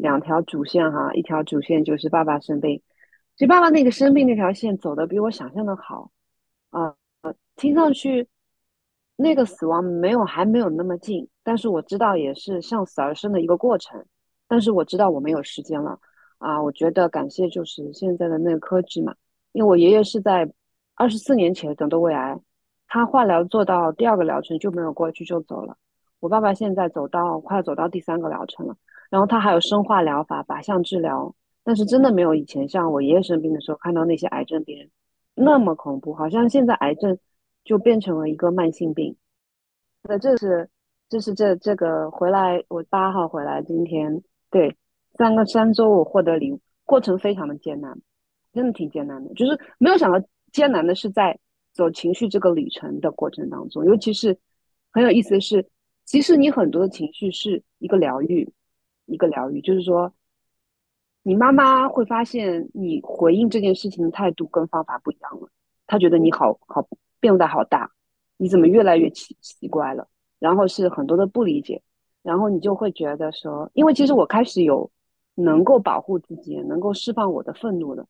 [0.00, 2.82] 两条主线哈，一条主线就是爸爸生病，
[3.36, 6.10] 其实爸爸那个生病那条线走的比我想象的好，
[6.70, 8.28] 啊、呃，听上去
[9.16, 14.04] 那个死亡没有还没有那么近，但是我知道也是向死而生的一个过程，
[14.48, 16.00] 但是我知道我没有时间了
[16.38, 19.14] 啊、我觉得感谢就是现在的那个科技嘛，
[19.52, 20.50] 因为我爷爷是在
[20.94, 22.40] 二十四年前得的胃癌，
[22.88, 25.76] 他化疗做到第二个疗程就没有过去就走了，
[26.18, 28.74] 我爸爸现在走到快走到第三个疗程了。
[29.10, 34.88] 然后他还有生化疗法、靶向治疗，但是真的没有以前像我爷爷生病的时候看到那些癌症病人
[35.34, 37.18] 那么恐怖，好像现在癌症
[37.64, 39.16] 就变成了一个慢性病。
[40.02, 40.68] 那这是，
[41.08, 44.76] 这是这这个回来，我八号回来，今天对
[45.18, 47.98] 三个三周我获得礼物，过程非常的艰难，
[48.52, 51.38] 真的挺艰难的，就是没有想到艰难的是在
[51.72, 54.38] 走情绪这个旅程的过程当中，尤其是
[54.92, 55.68] 很有意思的是，
[56.04, 58.50] 其实你很多的情绪是一个疗愈。
[59.10, 60.12] 一个疗愈，就是说，
[61.22, 65.48] 你妈妈会发现你回应这件事情的态度跟方法不一样了，
[65.86, 66.86] 她觉得你好好
[67.18, 67.90] 变化好大，
[68.38, 70.08] 你怎么越来越奇奇怪了？
[70.38, 71.82] 然后是很多的不理解，
[72.22, 74.90] 然后你就会觉得说，因为其实我开始有
[75.34, 78.06] 能够保护自己，能够释放我的愤怒的，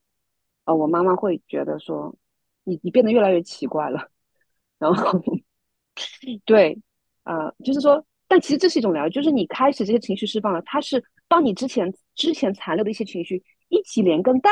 [0.65, 2.15] 呃，我妈妈会觉得说，
[2.63, 4.07] 你你变得越来越奇怪了，
[4.79, 5.21] 然后
[6.45, 6.79] 对，
[7.23, 8.05] 呃，就是说。
[8.31, 14.49] 但其实这是一种疗愈，就是你开始这些情绪释放了，它是帮你之前之前残留的一些情绪一起连根带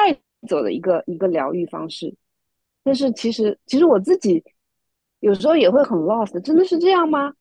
[0.49, 2.13] 走的一个一个疗愈方式。
[2.83, 4.43] 但是其实其实我自己
[5.21, 7.33] 有时候也会很 lost，真的是这样吗？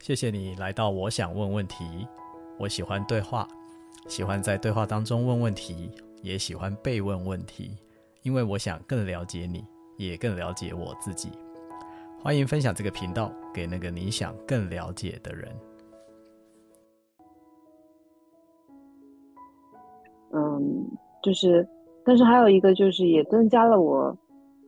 [0.00, 1.84] 谢谢你来到我想问问题，
[2.58, 3.46] 我喜欢对话，
[4.08, 5.92] 喜欢在对话当中问问题，
[6.24, 7.70] 也喜欢被问问题，
[8.24, 9.64] 因为我想更了解你，
[9.96, 11.30] 也更了解我自己。
[12.24, 15.54] 欢迎分享这个频道给那个你想更了解的人。
[20.32, 20.88] 嗯，
[21.22, 21.68] 就是，
[22.02, 24.16] 但是还有一个就是，也增加了我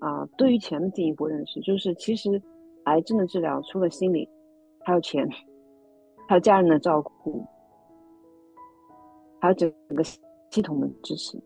[0.01, 1.59] 啊、对于钱的进一步认识。
[1.62, 2.41] 就是其实
[2.84, 4.28] 癌症的治疗除了心理，
[4.84, 5.27] 还有钱，
[6.28, 7.43] 还有家人的照顾，
[9.41, 11.43] 还有整个系统的支持，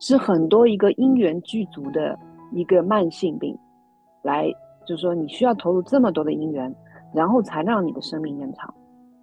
[0.00, 2.18] 是很多一个因缘具足的
[2.50, 3.56] 一个慢性病
[4.24, 4.52] 来。
[4.86, 6.74] 就是说，你需要投入这么多的因缘，
[7.12, 8.72] 然后才让你的生命延长。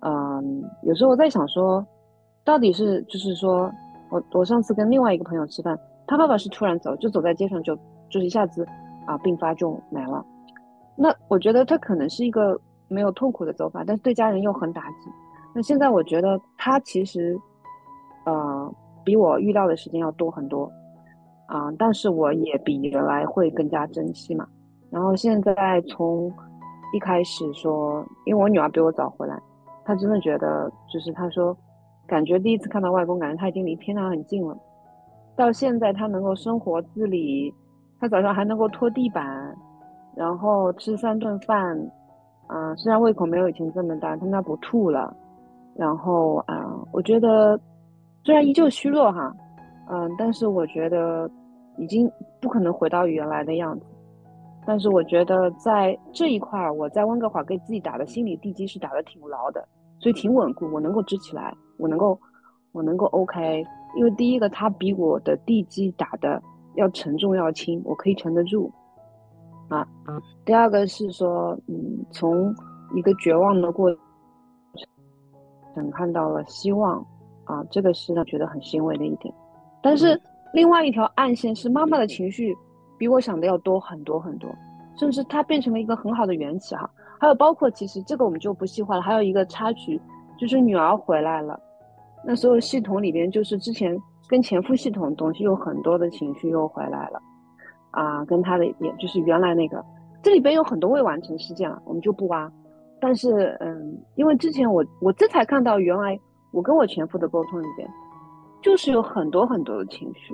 [0.02, 1.86] 嗯，有时候我在想说，
[2.44, 3.72] 到底是就是说，
[4.10, 5.78] 我我上次跟另外一个朋友吃饭，
[6.08, 7.76] 他爸爸是突然走，就走在街上就
[8.10, 8.66] 就是一下子
[9.06, 10.26] 啊病发就没了。
[10.96, 15.10] 那我觉得他可能是一个没有痛苦的走法，但是对家人又很打击。
[15.54, 17.38] 那现在我觉得他其实，
[18.26, 20.72] 呃，比我预料的时间要多很多
[21.48, 24.48] 啊，但是我也比原来会更加珍惜嘛。
[24.92, 26.32] 然后现在从
[26.94, 29.40] 一开始说，因为我女儿比我早回来，
[29.86, 31.56] 她真的觉得就是她说，
[32.08, 34.58] 感觉第一次看到外公，感觉他已经离天堂很近了。
[35.36, 37.54] 到现在她能够生活自理，
[38.00, 39.56] 她早上还能够拖地板，
[40.16, 41.78] 然后吃三顿饭，
[42.48, 45.16] 嗯、虽然胃口没有以前这么大，但她不吐了。
[45.76, 47.58] 然后啊、我觉得
[48.24, 49.34] 虽然依旧虚弱哈，
[49.90, 51.30] 嗯、但是我觉得
[51.78, 52.12] 已经
[52.42, 53.86] 不可能回到原来的样子。
[54.66, 59.68] 但是我觉得在这一块，我在温哥华给自己打的心理地基是打的挺牢的，
[60.00, 60.72] 所以挺稳固。
[60.72, 62.20] 我能够支起来，我能够，
[62.72, 63.66] 我能够 OK。
[63.98, 66.40] 因为第一个，他比我的地基打的
[66.76, 68.72] 要沉重要轻，我可以沉得住。
[69.70, 69.88] 啊，
[70.46, 72.54] 第二个是说，嗯，从
[72.96, 73.90] 一个绝望的过
[75.74, 77.04] 程看到了希望，
[77.46, 79.34] 啊，这个是让觉得很欣慰的一点。
[79.82, 80.22] 但是
[80.54, 82.56] 另外一条暗线是妈妈的情绪。
[83.00, 84.54] 比我想的要多很多很多，
[84.96, 86.88] 甚至它变成了一个很好的缘起哈。
[87.18, 89.02] 还有包括其实这个我们就不细化了。
[89.02, 90.00] 还有一个插曲，
[90.38, 91.60] 就是女儿回来了，
[92.24, 97.22] 那所有系统里边就是之前跟前夫系统的东西有很多的情绪又回来了，
[97.92, 99.84] 啊，跟他的也就是原来那个，
[100.22, 102.52] 这里边有很多未完成事件了，我们就不挖。
[103.02, 106.20] 但是嗯，因为之前我我这才看到原来
[106.52, 107.90] 我跟我前夫的沟通里边，
[108.62, 110.34] 就是有很多很多的情绪。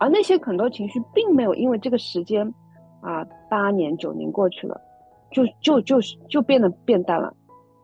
[0.00, 2.46] 而那些很多情绪并没有因为这个时间，
[3.00, 4.80] 啊，八年九年过去了，
[5.32, 7.32] 就就就是就变得变淡了。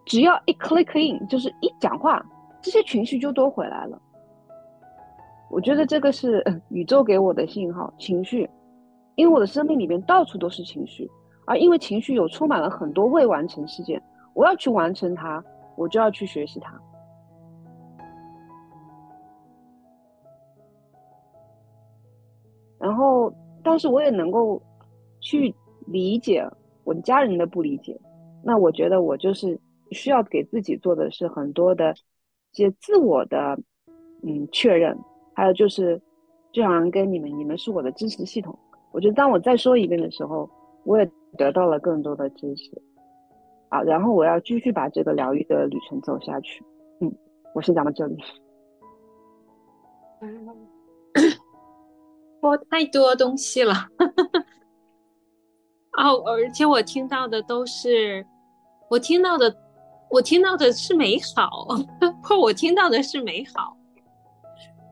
[0.07, 2.25] 只要一 click in，就是一讲话，
[2.61, 4.01] 这些情绪就都回来了。
[5.51, 8.49] 我觉得这个是 宇宙给我的信号，情绪，
[9.15, 11.11] 因为我的生命里面到处都是情绪，
[11.47, 14.03] 而因为情绪有充满了很多未完成事件，
[14.35, 15.43] 我要去完成它，
[15.77, 16.79] 我就要去学习它。
[22.85, 23.33] 然后，
[23.63, 24.61] 但是我也能够
[25.19, 25.55] 去
[25.87, 26.47] 理解
[26.85, 27.99] 我的家人的不理解。
[28.43, 29.59] 那我觉得我就是
[29.93, 31.95] 需要给自己做的是很多的
[32.53, 33.59] 一些自我的
[34.23, 34.95] 嗯确认，
[35.33, 35.99] 还有就是
[36.53, 38.55] 就好像跟你们，你们是我的支持系统。
[38.93, 40.47] 我觉得当我再说一遍的时候，
[40.85, 42.71] 我也得到了更多的支持。
[43.71, 46.63] 啊，然后我要继续把这个疗愈的旅程走下去。
[47.01, 47.11] 嗯，
[47.55, 48.17] 我先讲到这里。
[52.45, 53.89] 我太多东西了。
[55.97, 58.27] 哦，而且我听到的都是，
[58.91, 59.55] 我听到的，
[60.11, 61.69] 我听到的是美好，
[62.23, 63.77] 或我听到的是美好。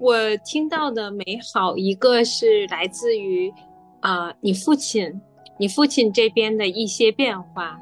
[0.00, 3.52] 我听到的美好，一个是来自于
[4.00, 5.20] 啊、呃，你父亲，
[5.58, 7.78] 你父亲这边的一些变化。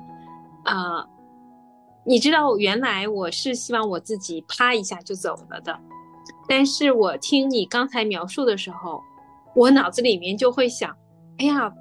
[0.65, 1.09] 啊、呃，
[2.05, 5.79] 你知道，原来我是希望我自己啪一下就走了的，
[6.49, 9.01] 但是我听你刚才描述的时候，
[9.55, 10.95] 我脑子里面就会想，
[11.39, 11.73] 哎呀，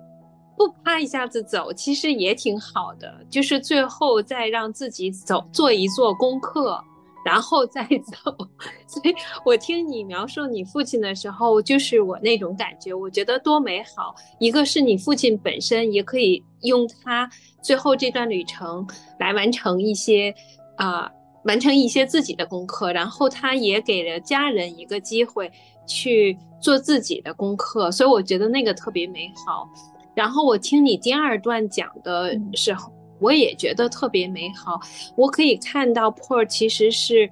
[0.57, 6.83] 不啪一下子走，其实也挺好的，就是最后再让自己走，做一做功课。
[7.25, 8.31] 然后再走，
[8.87, 9.13] 所以
[9.43, 14.15] 我听你描述你父亲的时候，就是我那种感觉，我觉得多美好。
[14.39, 17.29] 一个是你父亲本身也可以用他
[17.61, 18.87] 最后这段旅程
[19.19, 20.33] 来完成一些，
[20.77, 21.11] 啊、
[21.43, 25.51] 完成一些自己的功课，然后他也给了家人一个机会
[25.89, 29.67] 去做自己的功课，所以我觉得那个特别美好。
[30.15, 32.89] 然后我听你第二段讲的时候。
[32.91, 34.79] 嗯我也觉得特别美好，
[35.17, 37.29] 我可以看到 Paul 其实是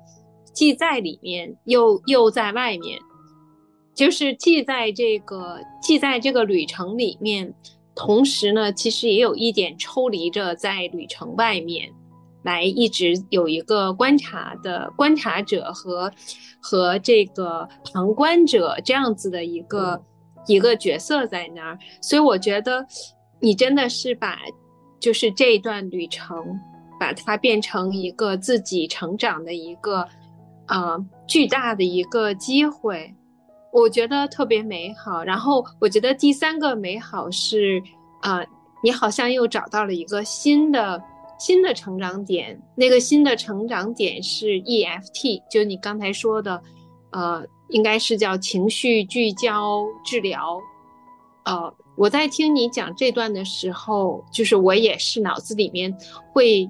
[0.51, 2.99] 既在里面又又在外面，
[3.95, 7.53] 就是既在这个既在这个旅程里面，
[7.95, 11.89] 同时呢，其实也有一点抽离着在旅程外面，
[12.43, 16.11] 来一直有一个观察的观察者和
[16.61, 20.01] 和这个旁观者这样子的一个
[20.47, 22.85] 一个角色在那儿，所以我觉得
[23.39, 24.37] 你真的是把。
[24.99, 26.43] 就是这一段旅程，
[26.99, 30.03] 把它变成一个自己成长的一个，
[30.65, 30.97] 呃，
[31.27, 33.13] 巨大的一个机会，
[33.71, 35.23] 我觉得特别美好。
[35.23, 37.79] 然后我觉得第三个美好是，
[38.23, 38.43] 呃，
[38.83, 40.99] 你好像又找到了一个新的
[41.39, 46.61] 新的成长点，那个新的成长点是 EFT，就你刚才说的，
[47.11, 50.59] 呃，应该是叫情绪聚焦治疗，
[51.45, 51.73] 呃。
[51.97, 55.91] 我在听你讲这段的时候，就是我也是脑子里面
[56.31, 56.69] 会，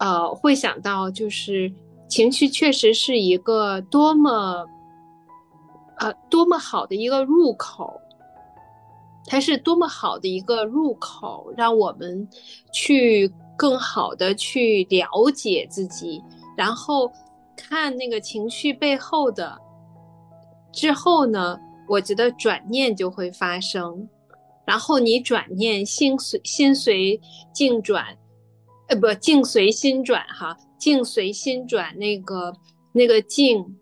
[0.00, 1.72] 呃，会想到，就是
[2.08, 4.66] 情绪确实是一个多么，
[5.98, 8.00] 呃，多么好的一个入口，
[9.26, 12.28] 它是多么好的一个入口，让我们
[12.72, 16.22] 去更好的去了解自己，
[16.56, 17.10] 然后
[17.56, 19.58] 看那个情绪背后的，
[20.72, 21.58] 之后呢，
[21.88, 24.08] 我觉得转念就会发生。
[24.66, 27.20] 然后你转念，心随心随
[27.54, 28.18] 境转，
[28.88, 32.52] 呃，不，境随心转哈，境随心转，那个
[32.92, 33.78] 那个境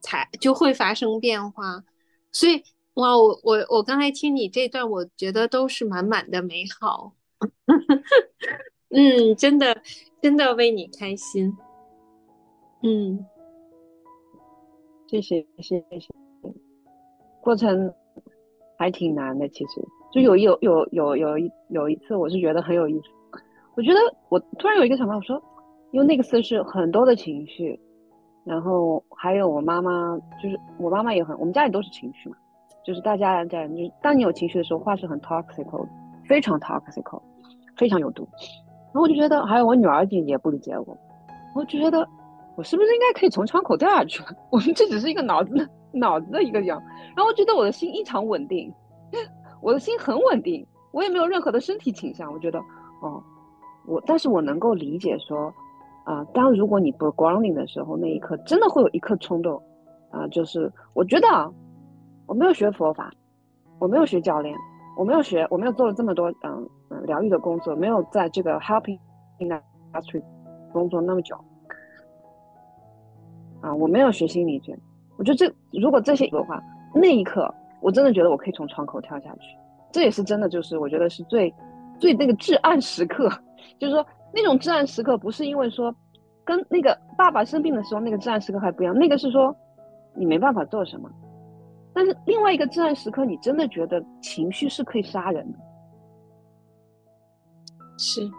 [0.00, 1.82] 才就会发生变化。
[2.30, 2.62] 所以
[2.94, 7.14] 哇，我我我刚才听你这段，我觉得都是满满的美好。
[8.90, 9.76] 嗯，真的
[10.22, 11.54] 真的为你开心。
[12.82, 13.26] 嗯，
[15.06, 16.08] 谢谢谢谢谢谢，
[17.40, 17.92] 过程
[18.78, 19.82] 还挺难的，其实。
[20.10, 23.08] 就有有有有有一有一次，我是觉得很有意思。
[23.76, 23.98] 我觉得
[24.30, 25.40] 我突然有一个想法，我说，
[25.92, 27.78] 因为那个次是很多的情绪，
[28.44, 32.36] 然后还有我妈妈，就是我妈妈也很，我们家里都是情绪嘛，
[32.86, 35.88] 就是大家家人，就是当你有情绪的时候，话是很 toxic，
[36.26, 37.20] 非常 toxic，
[37.76, 38.26] 非常有毒。
[39.00, 40.96] 我就觉得，还有我女儿也也不理解我，
[41.54, 42.06] 我就觉得
[42.56, 44.28] 我是不是应该可以从窗口掉下去了？
[44.50, 46.80] 我们这只是一个脑子的脑子的一个样。
[47.16, 48.72] 然后我觉得我的心异常稳定。
[49.60, 52.32] 我的心很稳定，我也没有任何的身体倾向。
[52.32, 52.60] 我觉得，
[53.02, 53.20] 哦，
[53.86, 55.52] 我，但是我能够理解说，
[56.04, 59.60] 啊、当如果你不 grounding 的时候，那一刻真的会有一刻冲动，
[60.10, 61.26] 啊、就是我觉得，
[62.26, 63.10] 我没有学佛法，
[63.80, 64.54] 我没有学教练，
[64.96, 66.68] 我没有学，我没有做了这么多嗯
[67.08, 69.00] 疗愈的工作，没有在这个 helping
[69.40, 70.22] industry
[70.72, 71.36] 工作那么久，
[73.60, 74.78] 啊、我没有学心理学，
[75.16, 76.62] 我觉得这如果这些的话，
[76.94, 77.52] 那一刻。
[77.80, 79.56] 我真的觉得我可以从窗口跳下去，
[79.92, 81.54] 这也是真的，就是我觉得是最，
[82.00, 83.30] 最那个至暗时刻，
[83.78, 85.94] 就是说那种至暗时刻不是因为说，
[86.44, 89.54] 跟那个爸爸生病的时候那个至暗时刻还不一样，那个是说
[90.16, 91.08] 你没办法做什么，
[91.94, 95.58] 但是另外一个至暗时刻，你真的觉得情绪是可以杀人的，
[97.98, 98.30] 是，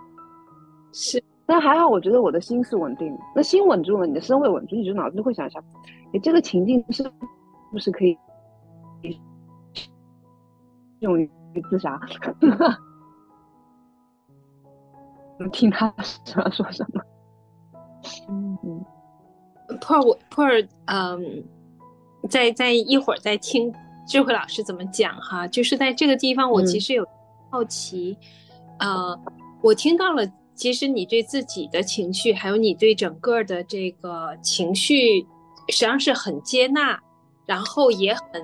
[0.93, 3.11] 是，但还好，我觉得我的心是稳定。
[3.15, 5.63] 的，那心稳住了，你的身会稳住，你就脑子就会想一想，
[6.11, 7.03] 你这个情境是
[7.71, 8.17] 不是可以？
[11.01, 11.29] 用于
[11.69, 11.99] 自杀，
[15.39, 15.93] 你听他
[16.25, 17.01] 说说什么？
[18.29, 18.57] 嗯。
[18.63, 18.85] 嗯，
[19.79, 20.45] 破我破
[20.85, 21.43] 嗯，
[22.29, 23.73] 再再一会儿再听
[24.07, 27.07] 智慧老师怎么讲哈，就是在这个地方，我其实有
[27.49, 28.17] 好奇，
[28.79, 29.19] 嗯、呃，
[29.61, 30.25] 我听到了，
[30.55, 35.21] 其实你对自己的情绪，还有你对整个的这个情绪，
[35.69, 36.99] 实际上是很接纳，
[37.45, 38.41] 然后也很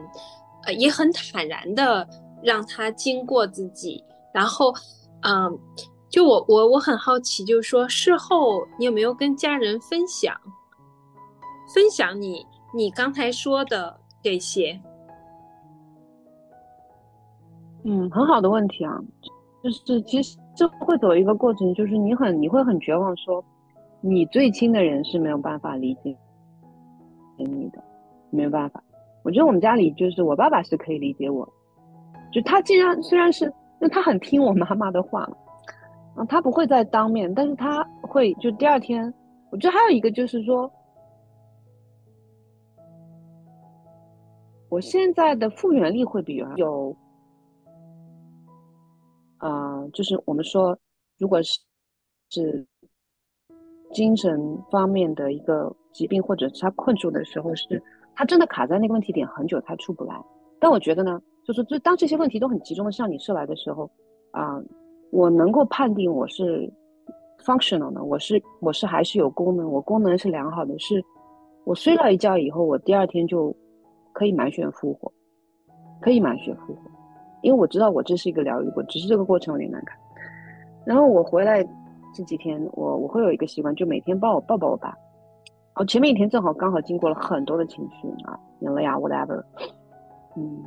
[0.66, 2.08] 呃也很坦然的
[2.44, 4.04] 让他经过自己，
[4.34, 4.74] 然后
[5.22, 5.60] 嗯。
[6.08, 10.34] 就我我我很好奇，就是说事后你有没有跟家人分享，
[11.74, 14.80] 分享你你刚才说的这些？
[17.84, 18.98] 嗯，很好的问题啊，
[19.62, 23.44] 就是其实这会走一个过程，就是你很你会很绝望，说
[24.02, 26.16] 你最亲的人是没有办法理解
[27.38, 27.84] 你的，
[28.30, 28.82] 没有办法。
[29.24, 31.48] 我觉得我们家里就是我爸爸是可以理解我，
[32.32, 35.28] 就他既然虽然是，那他很听我妈妈的话。
[36.16, 39.14] 啊，他不会再当面，但是他会就第二天。
[39.52, 40.72] 我觉得还有一个就是说，
[44.70, 46.96] 我现在的复原力会比原来有，
[49.46, 50.76] 呃，就是我们说，
[51.20, 51.60] 如果是
[52.32, 52.66] 是
[53.94, 57.82] 精神方面的一个疾病，或者是他困住的时候，是
[58.16, 60.20] 他真的卡在那个问题点很久，他出不来。
[60.60, 63.88] 但我觉得呢，就是这当这些问题都很集中的向你射来的时候，
[64.32, 64.60] 啊、
[65.12, 66.68] 我能够判定我是
[67.44, 71.04] functional 的，我是我是还是有功能，我功能是良好的，是
[71.66, 73.56] 我睡了一觉以后，我第二天就
[74.12, 75.14] 可以满血复活，
[76.02, 76.82] 可以满血复活，
[77.46, 79.96] 因为我知道我这是一个疗愈过，只是这个过程有点难看。
[80.84, 81.64] 然后我回来
[82.12, 84.98] 这几天，我我会有一个习惯，就每天抱我抱抱我爸。
[85.76, 89.44] 哦，前面一天正好刚好经过了很多的情绪啊，眼泪啊，whatever，
[90.36, 90.64] 嗯，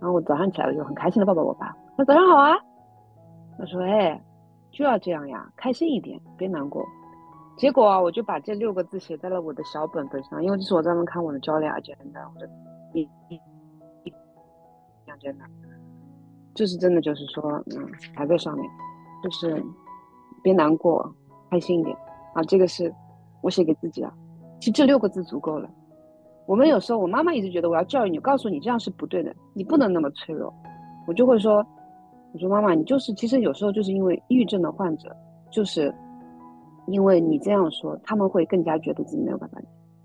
[0.00, 2.56] 然后我早上起来我就很开心的抱抱我爸，那早上好啊。
[3.58, 4.22] 他说：“哎，
[4.70, 6.86] 就要这样呀，开心一点，别难过。”
[7.58, 12.48] 结果啊，我就把这六个字写在了我的小本本上，因为这是我专门看我的焦虑啊，简单的，我的
[12.94, 13.34] 一一
[14.04, 14.14] 一
[15.04, 15.44] 讲真的，
[16.58, 17.40] 就是真的，就是说，
[17.76, 18.68] 嗯，还在上面，
[19.22, 19.64] 就是
[20.42, 21.14] 别难过，
[21.50, 21.96] 开心一点
[22.34, 22.42] 啊。
[22.42, 22.92] 这个是
[23.42, 24.12] 我写给自己的，
[24.58, 25.70] 其实这六个字足够了。
[26.46, 30.52] 我们有时候，我妈妈一直觉得我要教育你，告诉你这样是不对的，你不能那么脆弱。
[31.06, 31.64] 我就会说。
[32.34, 35.08] 我说妈妈，你就是其实有时候就是因为抑郁症的患者，
[35.50, 35.92] 就是
[36.86, 39.58] 因为你这样说，他们会更加觉得自己没有办法。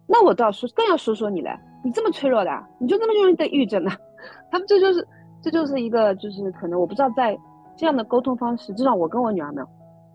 [0.08, 1.50] 那我倒说，更要说说你嘞，
[1.84, 3.92] 你这么脆弱的，你就那么容易得抑郁症呢？
[4.50, 5.06] 他们这就是
[5.44, 7.38] 这就是一个就是可能我不知道在
[7.76, 9.64] 这样的沟通方式，至少我跟我女儿们，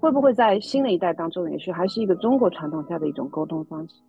[0.00, 4.00] 会不会在新的一代当中也许还是一个中国传统下的一种沟通方式？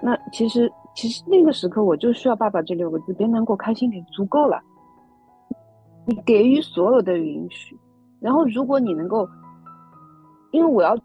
[0.00, 4.62] 那其实其实那个时刻我就需要爸爸这六个字，别难过，开心点，足够了。
[6.04, 7.76] 你给予所有的允许，
[8.20, 9.28] 然后如果你能够，
[10.52, 10.96] 因为我要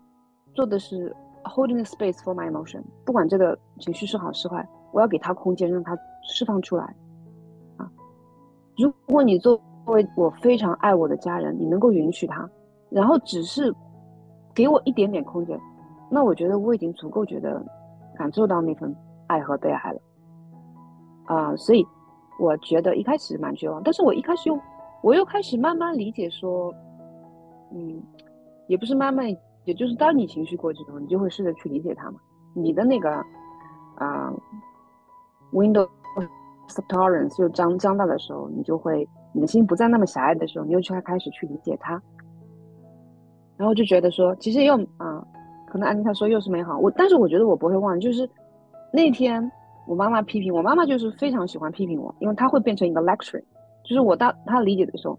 [0.54, 1.12] 做的是
[1.44, 6.94] holding the space for my emotion，不管这个情绪是好是坏，我要给他空间，让他释放出来。
[8.82, 12.50] 如果你作为我非常爱我的家人，你能够允许他，
[12.90, 13.74] 然后只是
[14.56, 15.60] 给我一点点空间，
[16.10, 17.64] 那我觉得我已经足够觉得
[18.16, 18.96] 感受到那份
[19.28, 20.00] 爱和被爱了。
[21.26, 21.86] 啊，所以
[22.40, 24.60] 我觉得一开始蛮绝望，但是我一开始又。
[25.04, 26.72] 我又开始慢慢理解，说，
[27.74, 28.00] 嗯，
[28.68, 29.26] 也不是慢慢，
[29.66, 32.20] 也就是当你情绪过激的时候，你就会试着去理解他嘛。
[32.54, 33.10] 你的那个，
[33.96, 34.32] 啊、
[35.52, 35.90] ，window
[36.78, 42.02] of tolerance 就张张大的时候，你就会，你的心不再那么狭隘的时候，你又去开始去理解它。
[43.58, 45.26] 然后就觉得说，其实又啊、
[45.68, 48.28] 可能安妮她说又是美好，我但是我觉得我不会忘，就是
[48.92, 49.52] 那天
[49.88, 53.44] 我妈妈批评我，妈妈就是非常喜欢批评我，因为她会变成一个 lecture。
[53.84, 55.18] 就是我当他理解的时候，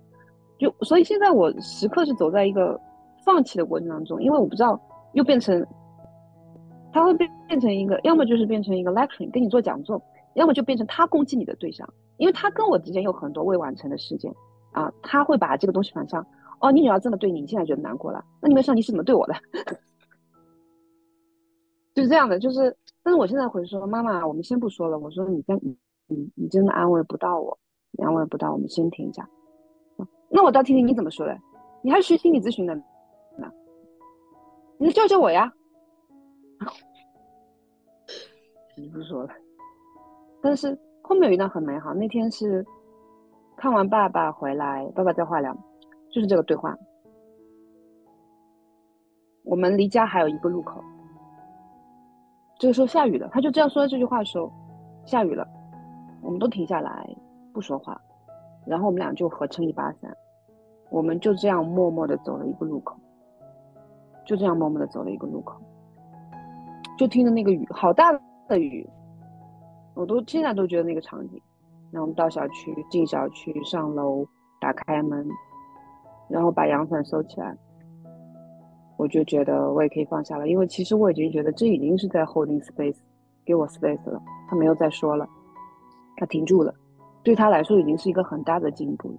[0.59, 2.81] 就所以现在我时刻是走在一个
[3.25, 4.81] 放弃的过程当中，因为我不知道
[5.15, 5.67] 又变成，
[6.93, 10.01] 他会变变成一个，要么就是变成一个 lecturing 跟你做讲座，
[10.35, 14.33] 要么就变成他攻击你的对象，因为他跟我之间有很多未完成的事件
[14.73, 16.25] 啊，他会把这个东西反向，
[16.61, 19.35] 哦，你女儿这么对你，你现在觉得难过了，那你们上帝是怎么对我的？
[21.95, 25.61] 就是这样的，就是，但是我现在会说，妈妈，我们先不说了，我说你真
[26.07, 27.59] 你你真的安慰不到我。
[27.95, 29.29] 你安慰不到，我们先停一下。
[30.31, 31.39] 那我倒听听你怎么说的。
[31.83, 32.75] 你还是学心理咨询的
[33.37, 33.53] 呢？
[34.79, 35.53] 你教教我呀。
[38.79, 39.35] 你不说了。
[40.43, 41.95] 但是后面有一段很美好。
[41.95, 42.67] 那天是
[43.57, 45.57] 看完爸爸回来，爸爸在化疗，
[46.11, 46.77] 就是这个对话。
[49.45, 50.83] 我们离家还有一个路口。
[52.59, 54.53] 这个时候下雨了，他就这样说这句话的时候，
[55.05, 55.47] 下雨了，
[56.21, 57.09] 我们都停下来。
[57.53, 58.01] 不说话，
[58.65, 60.11] 然后我们俩就合撑一把伞，
[60.91, 62.97] 我们就这样默默的走了一个路口，
[64.25, 65.61] 就这样默默的走了一个路口。
[66.97, 68.11] 就听着那个雨，好大
[68.49, 68.89] 的雨，
[69.95, 71.41] 我都现在都觉得那个场景。
[71.91, 74.27] 然后我们到小区，进小区，上楼，
[74.59, 75.29] 打开门，
[76.29, 77.55] 然后把阳伞收起来，
[78.97, 82.97] 我就觉得我也可以放下了，因为其实我已经觉得这已经是在 holding space，
[83.45, 84.19] 给我 space 了。
[84.49, 85.29] 他没有再说了，
[86.17, 86.75] 他停住了，
[87.23, 89.15] 对他来说已经是一个很大的进步。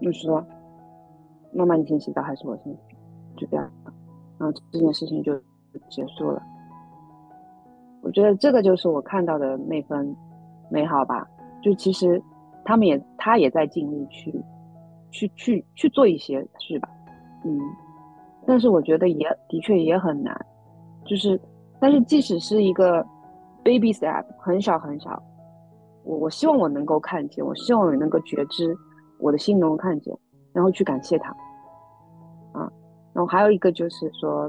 [0.00, 0.42] 就是说，
[1.52, 2.96] 妈妈你先洗澡还是我先洗？
[3.36, 3.70] 就这样，
[4.38, 5.38] 然后这件事情就
[5.90, 6.42] 结束了。
[8.06, 10.16] 我觉得这个就是我看到的那份
[10.70, 11.26] 美好吧。
[11.60, 12.22] 就其实，
[12.64, 14.32] 他们也他也在尽力去，
[15.10, 16.88] 去去去做一些事吧，
[17.44, 17.58] 嗯，
[18.46, 20.38] 但是我觉得也的确也很难，
[21.04, 21.40] 就是，
[21.80, 23.04] 但是即使是一个
[23.64, 25.20] baby step 很小很小，
[26.04, 28.72] 我我希望我能够看见，我希望我能够觉知，
[29.18, 30.16] 我的心能够看见，
[30.52, 31.30] 然后去感谢他，
[32.52, 32.70] 啊，
[33.12, 34.48] 然后还有一个就是说，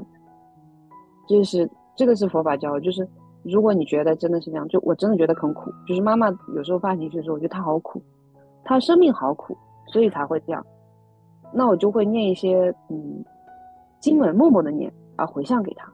[1.26, 3.08] 就是这个是佛法教，就是。
[3.50, 5.72] 如果你觉得真的是这样，就我真的觉得很苦。
[5.86, 8.02] 就是妈妈有时候发情绪的时候，我觉得她好苦，
[8.64, 10.64] 她生命好苦，所以才会这样。
[11.52, 13.24] 那我就会念一些嗯
[14.00, 15.90] 经文，默默的念啊，回向给她。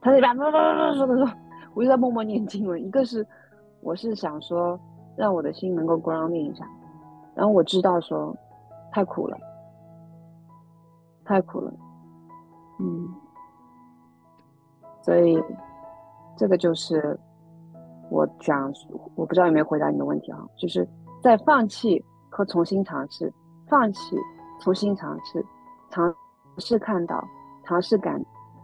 [0.00, 1.28] 她那边说说说说，
[1.74, 2.82] 我就在默默念经文。
[2.82, 3.26] 一个是
[3.80, 4.78] 我是想说，
[5.16, 6.64] 让我的心能够 grounding 一下，
[7.34, 8.36] 然后我知道说
[8.92, 9.36] 太苦了，
[11.24, 11.72] 太苦了，
[12.80, 13.08] 嗯，
[15.02, 15.42] 所以。
[16.40, 17.20] 这个就是
[18.08, 18.72] 我讲，
[19.14, 20.88] 我不知道有没有回答你的问题哈，就是
[21.22, 23.30] 在放弃和重新尝试，
[23.68, 24.16] 放弃，
[24.58, 25.44] 重新尝试，
[25.90, 26.10] 尝
[26.56, 27.22] 试看到，
[27.62, 28.18] 尝试感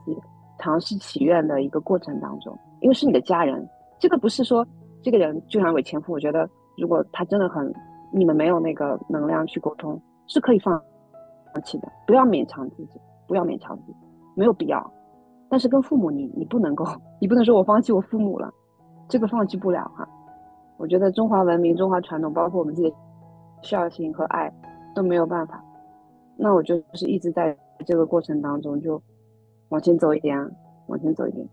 [0.06, 0.18] 激，
[0.58, 3.68] 尝试祈愿的一个过程当中，因为是你的家人，
[3.98, 4.66] 这个不是说
[5.02, 7.70] 这个人就像伪前夫，我觉得如果他真的很，
[8.10, 10.82] 你们没有那个能量去沟通，是可以放
[11.62, 13.98] 弃的，不要勉强自己，不要勉强自己，
[14.34, 14.90] 没有必要。
[15.48, 16.84] 但是跟父母你，你不能够，
[17.20, 18.52] 你不能说我放弃我父母了，
[19.08, 20.08] 这个放弃不了哈。
[20.76, 22.92] 我觉得中华文明、中华传统，包括我们自己
[23.62, 24.52] 孝心和爱
[24.94, 25.64] 都没有办法。
[26.36, 27.56] 那我就是一直在
[27.86, 29.00] 这个过程当中就
[29.70, 30.50] 往前走一点啊，
[30.88, 31.48] 往前走一点。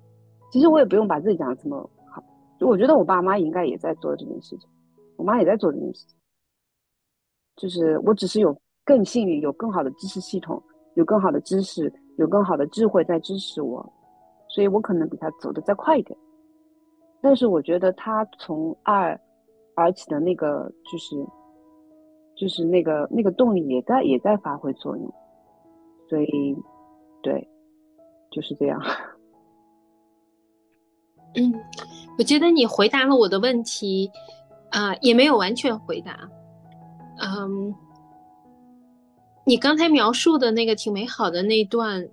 [0.51, 2.21] 其实我也不用把自己讲的这么好，
[2.60, 4.67] 就我觉得我爸妈应该也在做这件事情，
[5.15, 6.17] 我妈也在做这件事情。
[7.56, 10.62] 就是我只是有更幸运，有更好的知识系统，
[10.95, 11.93] 有更好的知识。
[12.17, 13.84] 有更好的智慧在支持我，
[14.47, 16.17] 所以我可能比他走得再快一点。
[17.21, 19.19] 但是我觉得他从爱
[19.76, 21.15] 而起的那个，就是，
[22.36, 25.13] 就是那个那个动力也在也在发挥作用。
[26.10, 26.56] 所以，
[27.21, 27.49] 对，
[28.30, 28.80] 就是这样。
[31.36, 31.54] 嗯，
[32.19, 34.12] 我觉得你回答了我的问题，
[34.69, 36.30] 啊、也没有完全回答。
[37.19, 37.73] 嗯。
[39.45, 42.08] 你刚才描述的那个挺美好的那一段，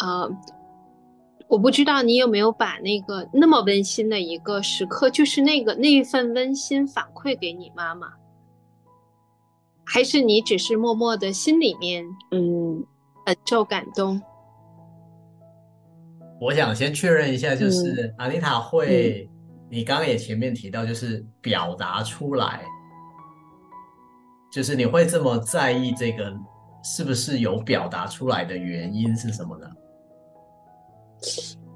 [0.00, 0.30] 呃，
[1.46, 8.12] 我不知道你有没有把那个那么温馨的一个时刻，就是那个那一份温馨反馈给你妈妈，
[9.84, 12.82] 还是你只是默默的心里面嗯
[13.26, 14.20] 很受感动？
[16.40, 22.64] 我想先确认一下，就是阿妮塔会，嗯、你刚刚也前面提到，就是表达出来。
[24.52, 26.30] 就是你会这么在意这个，
[26.84, 29.66] 是不是有表达出来的原因是什么呢？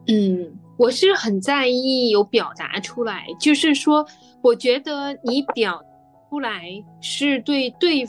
[0.09, 4.07] 嗯，我是很在意有表达出来，就是说，
[4.43, 5.83] 我觉得你表
[6.29, 6.65] 出来
[7.01, 8.05] 是对对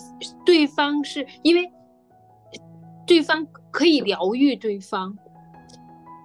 [0.46, 1.72] 对方，是因为
[3.06, 5.18] 对方可以疗愈对方。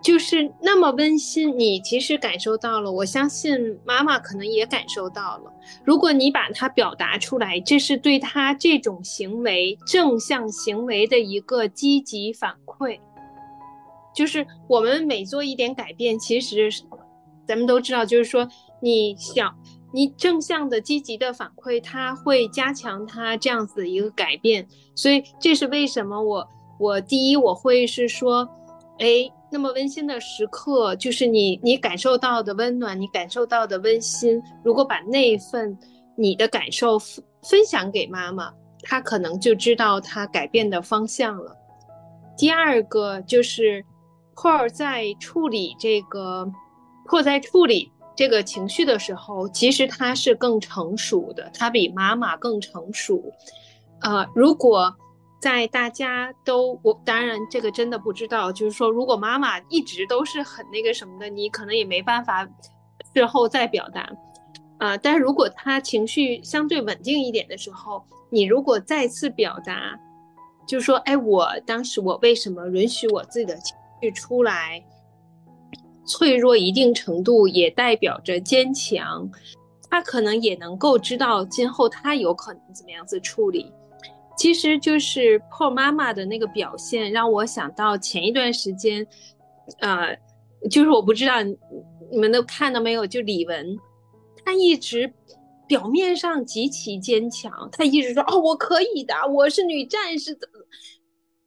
[0.03, 5.53] 就是那么温馨，你其实感受到了，我相信妈妈可能也感受到了。
[5.85, 12.99] 如果你把它表达出来，这是对他这种行为正向行为的一个积极反馈。
[14.13, 16.69] 就是我们每做一点改变，其实
[17.47, 18.49] 咱们都知道，就是说
[18.81, 19.57] 你想
[19.93, 24.67] 你正向的积极的反馈，它会加强它这样子一个改变。
[24.97, 26.49] 所以这是为什么我
[26.81, 28.49] 我第一我会是说，
[28.99, 29.33] 哎。
[29.53, 34.43] 那么温馨的时刻，就是你你感受到的温暖，你感受到的温馨。
[34.65, 35.77] 如果把那一份
[36.17, 38.51] 你的感受分分享给妈妈，
[38.83, 41.55] 她可能就知道她改变的方向了。
[42.35, 43.85] 第二个就是
[44.35, 46.51] 破在处理这个
[47.05, 53.23] 破在处理这个情绪的时候，其实他是更成熟的，他比妈妈更成熟。
[54.01, 54.91] 呃，如果。
[55.43, 62.49] 在大家都，我当然这个真的不知道，就是说，如果妈妈一直都是很那个什么的，你可能也没办法
[63.13, 64.09] 事后再表达，
[64.79, 69.99] 啊、但如果她情绪相对稳定一点的时候，你如果再次表达，
[70.65, 74.81] 就说，哎，我当时我为什么允许我自己的情绪出来？
[76.07, 79.29] 脆弱一定程度也代表着坚强，
[79.91, 83.73] 他可能也能够知道今后他有可能怎么样子处理。
[84.37, 89.07] 其实就是 Pearl 妈妈的那个表现，让我想到前一段时间，
[89.79, 90.17] 呃，
[90.71, 91.35] 就是我不知道
[92.11, 93.79] 你们都看到没有，就李玟，
[94.45, 95.13] 她一直
[95.69, 100.59] 表面上极其坚强，她一直说哦，我可以的，我是女战士，怎么？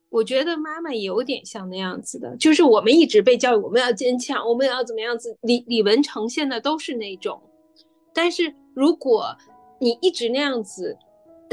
[0.10, 5.36] 我觉得妈妈有点像那样子的，就是我们一直被教育我们要坚强，我们要怎么样子。
[5.42, 7.42] 李李玟呈现的都是那种，
[8.14, 9.36] 但是如果
[9.82, 10.98] 你一直那样子。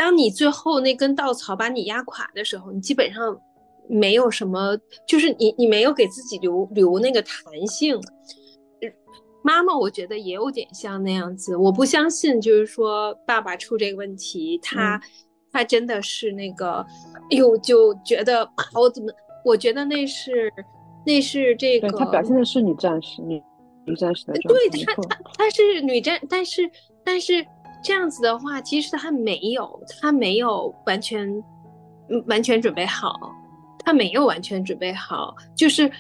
[0.03, 3.41] 当你最后那根稻草把你压垮的时候，你基本上
[3.89, 7.97] 没有什么，就是你你没有给自己留留那个弹性。
[9.45, 11.57] 妈妈，我觉得也有点像那样子。
[11.57, 15.01] 我不相信，就是说爸爸出这个问题，他、嗯、
[15.53, 16.85] 他真的是那个，
[17.31, 19.13] 哎呦，就觉得我怎么？
[19.45, 20.53] 我觉得那是
[21.07, 21.89] 那是这个。
[21.93, 23.41] 他表现的是女战士，女
[23.87, 24.69] 女战士的状态。
[24.69, 26.69] 对他，他他是女战，但是
[27.05, 27.47] 但是。
[27.83, 31.43] 这样子的话，其实他没有，他没有完全，
[32.27, 33.13] 完全准备好，
[33.85, 35.91] 他没有完全准备好，就是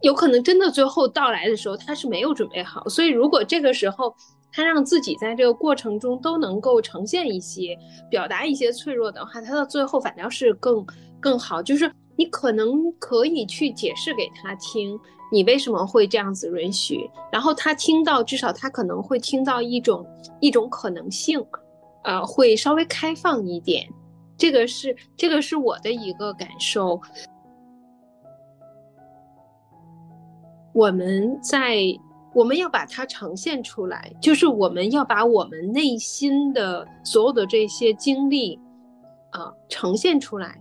[0.00, 2.88] 有可能真的最后到来的时候，他是没有准备好。
[2.88, 4.14] 所以，如果这个时候
[4.50, 7.76] 他让自己在这个过程中都能够呈现一些、
[8.08, 10.86] 表达一些脆弱的话，他到最后反倒是更
[11.20, 11.62] 更好。
[11.62, 14.98] 就是你可能可以去解释给他听。
[15.32, 17.10] 你为什么会这样子允许？
[17.32, 20.06] 然后他听到，至少他可能会听到一种
[20.40, 21.44] 一种可能性，
[22.04, 23.88] 呃，会稍微开放一点。
[24.36, 27.00] 这个是这个是我的一个感受。
[30.72, 31.78] 我们在
[32.34, 38.58] 我们要把它呈现出来，就是我们要把我们内心的所有的这些经历，
[39.30, 40.60] 啊、呈现出来。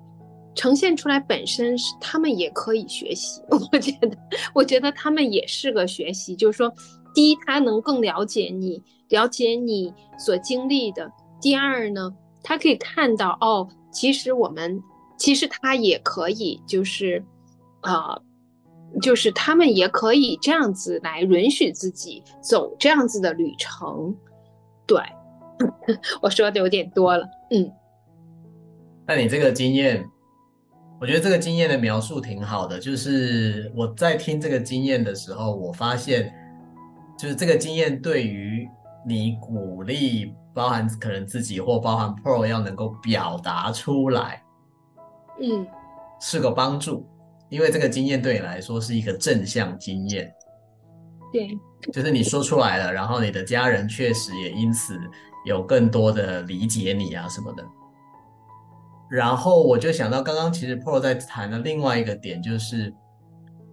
[0.55, 4.17] 呈现出来本身是他们也可以学习， 我觉得，
[4.53, 6.35] 我觉得他们也是个学习。
[6.35, 6.71] 就是说，
[7.13, 11.07] 第一，他能更了解你，了解你所经历的；
[11.41, 12.13] 第二呢，
[12.43, 14.81] 他可以看到哦，其实我们，
[15.17, 17.23] 其实他也可以，就是，
[17.81, 18.21] 呃，
[19.01, 24.15] 就是他们也可以这样子来允许自己走这样子的旅程。
[24.85, 24.99] 对，
[26.21, 27.71] 我说的有点多了，嗯。
[29.05, 30.09] 那你这个经验？
[31.03, 36.33] 我觉得这个经验的描述挺好的，就是我在听这个经验的时候，我发现，
[37.19, 38.65] 就是这个经验对于
[39.05, 44.41] 你鼓励，包含可能自己或包含 Pearl 要能够表达出来，
[45.41, 45.67] 嗯，
[46.21, 47.05] 是个帮助，
[47.49, 50.33] 因为这个经验对你来说是一个正向经验，
[51.33, 51.49] 对，
[51.91, 54.97] 就是你说出来了，然后你的家人确实也因此
[55.45, 57.65] 有更多的理解你啊什么的。
[59.15, 62.91] 然后我就想到，刚刚其实 Pearl 在谈的另外一个点，就是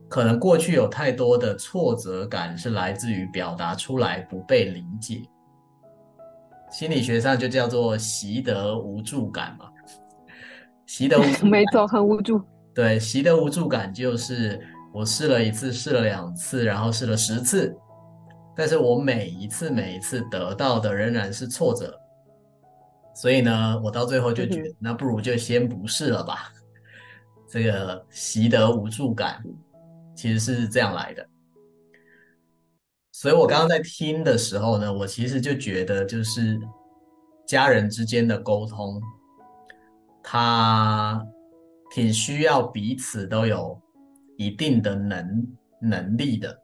[0.06, 5.22] 可能过去有太多的挫折感是来自于表达出来不被理解，
[6.70, 9.64] 心理学上就叫做习得无助感嘛。
[10.84, 12.38] 习得无助， 没错，很无助。
[12.74, 14.60] 对，习得无助感就是
[14.92, 17.74] 我试了一次，试了两次，然后试了十次，
[18.54, 21.98] 但是我每一次每一次得到的仍然是挫折。
[23.14, 26.52] 所以呢，我到最后就觉得，那不如就先不试了吧。
[27.48, 29.42] 这个习得无助感，
[30.14, 31.26] 其实是这样来的。
[33.12, 36.58] 所以我刚刚在听的时候呢，我其实就觉得，就是
[37.46, 39.02] 家人之间的沟通，
[40.22, 41.22] 他
[41.90, 43.78] 挺需要彼此都有
[44.38, 45.46] 一定的能
[45.82, 46.56] 能力的。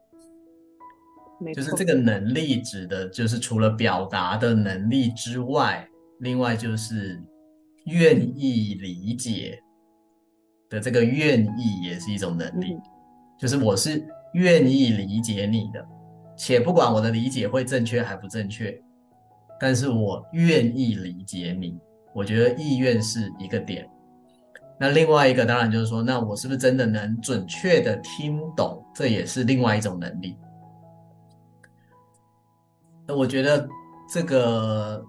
[1.52, 5.87] 就是这个能力指的，就是除了表达的能力之外。
[6.20, 7.22] 另外就是
[7.85, 9.59] 愿意理解
[10.70, 12.76] 的这个愿意也是一种能力，
[13.38, 14.02] 就是我是
[14.33, 15.87] 愿意理解你的，
[16.37, 18.76] 且不管我的理解会正确还不正确，
[19.61, 21.79] 但是我愿意理解你。
[22.14, 23.87] 我觉得意愿是一个点。
[24.81, 28.83] 那另外一个当然就是说，那我是不是真的能准确的听懂？
[28.94, 30.37] 这也是另外一种能力。
[33.07, 33.68] 那我觉得
[34.11, 35.05] 这个。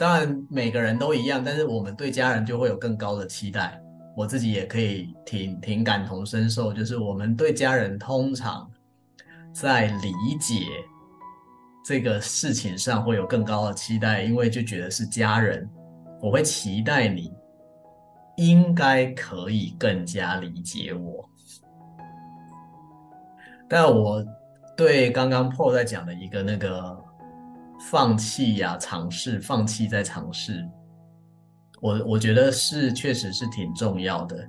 [0.00, 3.78] 当然，每个人都一样，但是我们对家人就会有更高的期待。
[4.16, 8.66] 我自己也可以挺挺感同身受，就是我们对家人通常
[9.52, 10.68] 在理解
[11.84, 15.68] 这个事情上会有更高的期待，因为就觉得是家人，
[16.22, 17.30] 我会期待你
[18.38, 21.28] 应该可以更加理解我。
[23.68, 24.24] 但我
[24.74, 27.04] 对刚刚 Pearl 在讲的一个那个。
[27.80, 30.68] 放弃呀、啊，尝试，放弃再尝试，
[31.80, 34.46] 我我觉得是确实是挺重要的。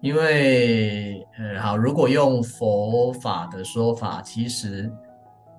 [0.00, 4.88] 因为呃，好，如果用佛法的说法，其实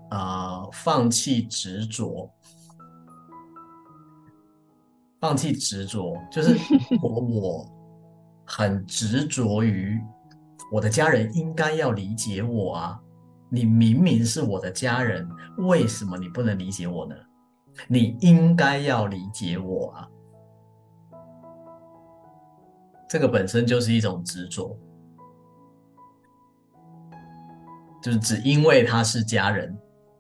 [0.10, 2.30] 啊、呃，放弃执着，
[5.20, 6.58] 放弃执着，就是
[7.04, 7.66] 我我
[8.46, 10.00] 很执着于
[10.72, 13.00] 我的家人应该要理解我啊，
[13.50, 17.16] 你明明是我的家人，为什么你不能理解我呢？
[17.88, 20.08] 你应该要理解我啊。
[23.10, 24.78] 这个本身就是一种执着，
[28.04, 29.76] 就是只因为他是家人，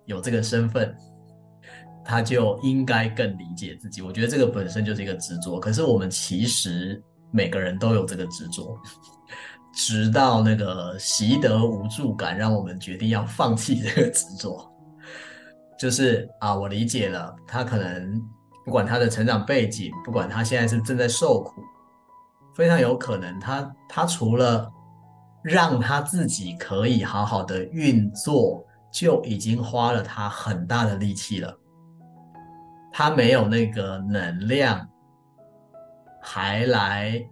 [0.05, 0.95] 有这个身份，
[2.03, 4.01] 他就应该更理解自己。
[4.01, 5.59] 我觉得这个本身就是一个执着。
[5.59, 8.75] 可是我们其实每个人都有这个执着，
[9.73, 14.69] 直到那个习得无助感，让我们决定要放弃这个执着。
[15.77, 18.21] 就是啊，我理解了，他可能
[18.65, 21.61] 不管他的成长背景，不管他现在是正在受苦。
[22.53, 24.69] 非常有可能他，他除了
[25.41, 31.57] 让他自己可以好好的运作，就已经花了他很大的力气了。
[32.91, 34.85] 他没有那个能量，
[36.21, 37.25] 还来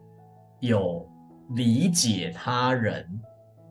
[0.62, 1.06] 有
[1.56, 3.08] 理解他人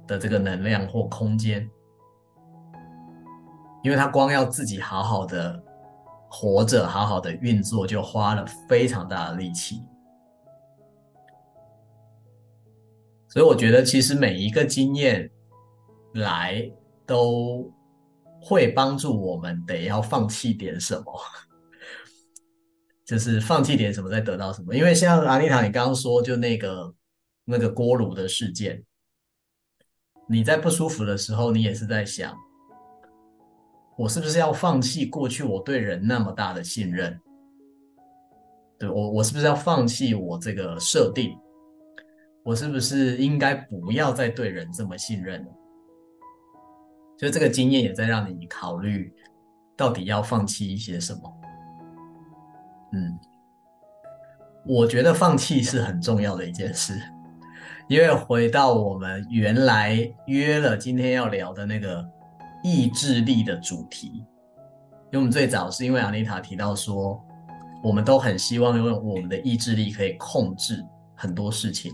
[0.07, 1.69] 的这个能量或空间，
[3.83, 5.62] 因为他光要自己好好的
[6.31, 9.83] 活着，好好的运作，就花了非常大的力气。
[13.29, 15.31] 所以我觉得，其实每一个经验
[16.15, 16.71] 来
[17.05, 17.71] 都
[18.41, 21.21] 会帮助我们，得要放弃点什么，
[23.05, 24.75] 就是放弃点什么，再得到什么。
[24.75, 26.95] 因为像阿妮塔，你刚刚说，就那个
[27.47, 28.83] 那个锅炉的事件，
[30.29, 32.37] 你在不舒服的时候，你也是在想，
[33.97, 37.19] 我是不是要放弃过去我对人那么大的信任？
[38.79, 41.39] 对，我，我是不是要放弃我这个设定？
[42.45, 45.53] 我是不是应该不要再对人这么信任了？
[47.17, 49.15] 就这个经验也在让你考虑，
[49.77, 51.23] 到底要放弃一些什么。
[52.93, 53.19] 嗯，
[54.67, 57.01] 我觉得放弃是很重要的一件事，
[57.88, 59.96] 因为回到我们原来
[60.27, 62.05] 约了今天要聊的那个
[62.64, 67.22] 意志力的主题，因为我们最早是因为阿妮塔提到说，
[67.85, 71.92] 我们都很希望用我们的意志力可以控制很多事情。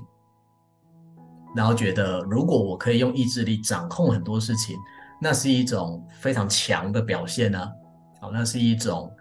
[1.55, 4.74] 然后觉得，如果我可以用意志力掌控很多事情，
[5.20, 7.70] 那是一种非常强的表现啊！
[8.18, 9.12] 好，那是一种，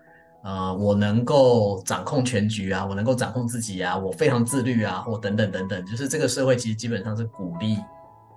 [0.43, 7.77] 呃，我能够掌控全局啊，我能够掌控自己啊，我非常自律啊，或等等等等，就是这个社会其实基本上是鼓励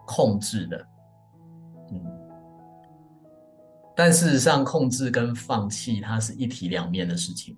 [0.06, 0.86] 控制的，
[1.92, 2.02] 嗯。
[3.96, 7.56] 但事实上，控制跟放弃它是一体两面的事情，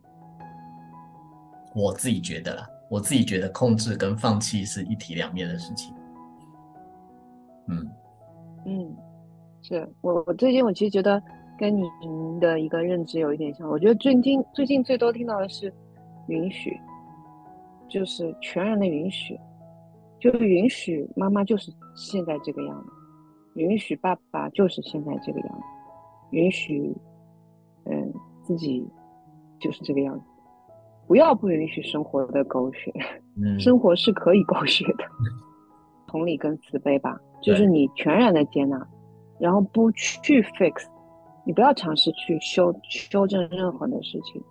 [1.74, 5.94] 我自己觉得啦，我自己觉得控制跟放弃是一体两面的事情。
[7.68, 7.90] 嗯
[8.66, 8.96] 嗯，
[9.62, 11.20] 是我我最近我其实觉得
[11.58, 13.68] 跟您的一个认知有一点像。
[13.68, 15.72] 我觉得最近最近最多听到的是
[16.28, 16.78] 允许，
[17.88, 19.38] 就是全然的允许，
[20.20, 25.64] 就允许妈妈就是现在这个样子，允许爸爸就是现在这个样子，
[26.30, 26.94] 允许
[27.84, 28.86] 嗯自己
[29.58, 30.24] 就是这个样子，
[31.06, 32.92] 不要不允许生活的狗血，
[33.36, 35.04] 嗯，生活是可以狗血的，
[36.06, 37.18] 同理跟慈悲吧。
[37.42, 38.84] 就是你全然的接纳，
[39.38, 40.86] 然后不去 fix，
[41.46, 44.42] 你不要尝试去修修正任何的事情，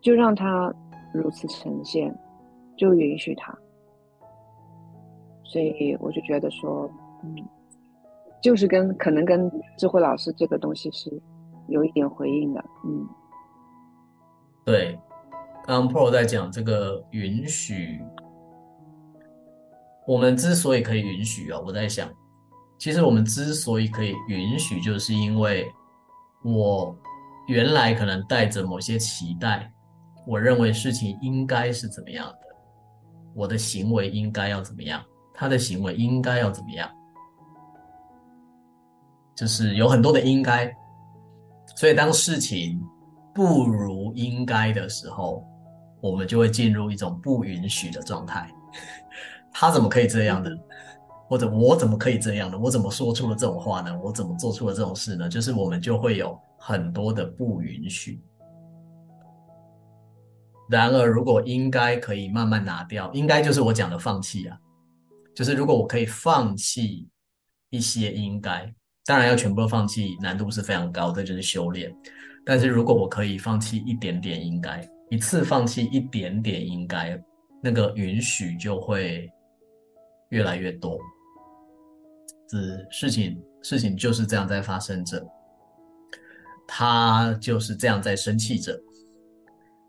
[0.00, 0.74] 就让它
[1.12, 2.12] 如此呈现，
[2.78, 3.56] 就允许它。
[5.44, 6.90] 所以我就觉得说，
[7.22, 7.36] 嗯，
[8.42, 11.12] 就是跟可能跟智慧老师这个东西是
[11.68, 13.06] 有一点回应的，嗯。
[14.64, 14.98] 对，
[15.66, 18.00] 刚刚 Pro 在讲这个允许。
[20.06, 22.08] 我们之所以可以允许啊，我在想，
[22.78, 25.66] 其实我们之所以可以允许，就是因为
[26.44, 26.96] 我
[27.48, 29.72] 原来可能带着某些期待，
[30.26, 32.38] 我认为事情应该是怎么样的，
[33.34, 35.02] 我的行为应该要怎么样，
[35.32, 36.90] 他的行为应该要怎么样，
[39.34, 40.70] 就是有很多的应该，
[41.76, 42.80] 所以当事情
[43.34, 45.42] 不如应该的时候，
[46.02, 48.48] 我们就会进入一种不允许的状态。
[49.50, 50.50] 他怎么可以这样呢？
[51.34, 52.56] 或者我怎么可以这样呢？
[52.56, 54.00] 我怎么说出了这种话呢？
[54.00, 55.28] 我怎么做出了这种事呢？
[55.28, 58.22] 就是我们就会有很多的不允许。
[60.70, 64.56] 然而，如果应该可以慢慢拿掉，应该就是我讲的放弃啊。
[65.34, 67.08] 就是如果我可以放弃
[67.70, 68.72] 一些应该，
[69.04, 71.92] 当然要全部都放弃，难度是非常高的，就是修炼。
[72.46, 77.20] 但是如果我可以放弃一点点应该，一次放弃一点点应该，
[77.60, 79.28] 那个允许就会。
[80.30, 80.98] 越来越多。
[82.90, 85.26] 事情事情就是这样在发生着，
[86.66, 88.78] 他就是这样在生气着，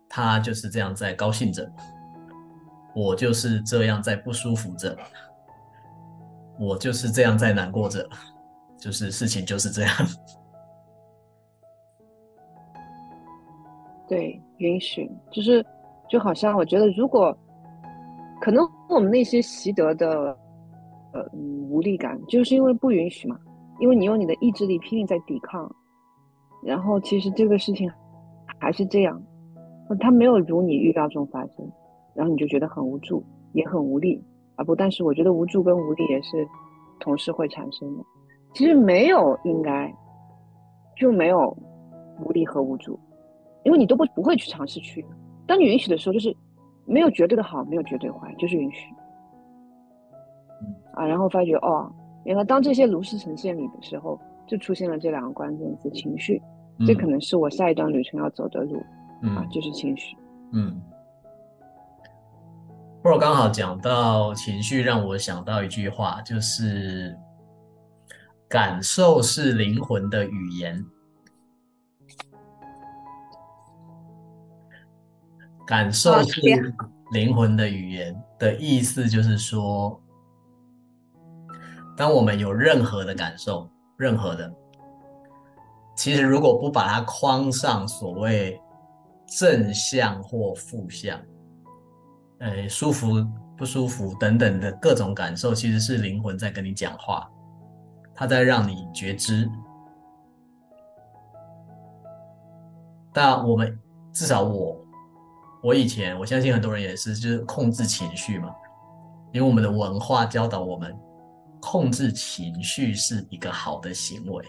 [0.10, 1.70] 他就是这样在高兴着，
[2.96, 4.98] 我就是这样在不舒服着，
[6.60, 8.08] 我就是这样在难过着，
[8.78, 9.92] 就是事情就是这样。
[14.08, 15.66] 对，允许，就是
[16.10, 17.36] 就好像我觉得，如果
[18.40, 20.38] 可能，我们那些习得的。
[21.16, 23.40] 呃，无力感就是因为不允许嘛，
[23.80, 25.74] 因为你用你的意志力拼命在抵抗，
[26.62, 27.90] 然后其实这个事情
[28.60, 29.22] 还是这样，
[30.02, 31.72] 它没有如你预料中发生，
[32.14, 33.24] 然后你就觉得很无助，
[33.54, 34.22] 也很无力
[34.58, 34.64] 啊。
[34.66, 36.46] 不，但是我觉得无助跟无力也是
[37.00, 38.04] 同时会产生的。
[38.54, 39.90] 其实没有应该，
[40.98, 41.56] 就没有
[42.26, 43.00] 无力和无助，
[43.64, 45.06] 因为你都不不会去尝试去。
[45.48, 46.36] 当你允许的时候，就是
[46.86, 48.94] 没有绝对的好，没有绝对坏，就是允许。
[50.96, 51.92] 啊，然后发觉哦，
[52.24, 56.42] 原来当这些如实呈现你的时候，就出现了这两个关键词：情绪。
[56.86, 58.84] 这可能是我下一段旅程要走的路。
[59.22, 60.18] 嗯、啊，就是情绪。
[60.52, 60.82] 嗯，
[63.02, 67.18] 或者刚好讲到情绪，让我想到一句话，就是
[68.50, 70.86] 感受是灵魂的语言。
[75.66, 76.42] 感受是
[77.12, 80.00] 灵魂的语言的意思，就是说。
[81.98, 84.54] 当我们有任何的感受，任何的，
[85.96, 88.62] 其实如果不把它框上所谓
[89.26, 91.18] 正向或负向，
[92.40, 93.26] 呃，舒服
[93.58, 97.30] 不舒服等等的各种感受，其实是灵魂在跟你讲话，
[98.14, 99.50] 它在让你觉知。
[103.14, 103.80] 但我们
[104.12, 104.78] 至少我，
[105.64, 108.54] 我以前我相信很多人也是，就是控制情绪嘛，
[109.32, 110.94] 因为我们的文化教导我们。
[111.66, 114.46] 控制情绪是一个好的行为。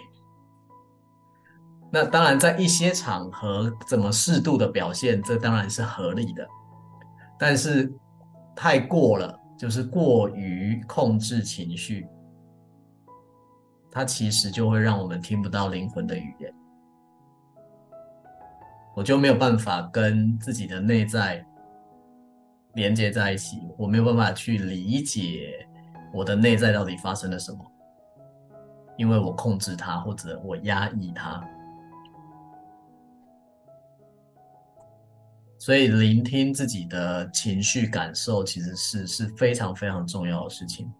[1.90, 6.46] 那当然，在一些场合，怎么适度的表现，这当然是合理的。
[7.38, 7.90] 但是
[8.54, 12.06] 太过了，就是过于控制情绪，
[13.90, 16.52] 它其实就会让我们听不到灵魂的语言。
[18.94, 21.42] 我就没有办法跟自己的内在
[22.74, 25.65] 连接在一起，我没有办法去理解。
[26.16, 27.58] 我的内在到底发生了什么？
[28.96, 31.46] 因为我控制它，或者我压抑它，
[35.58, 40.90] 所以聆听自己的情绪感受，其实是是非常非常重要的事情，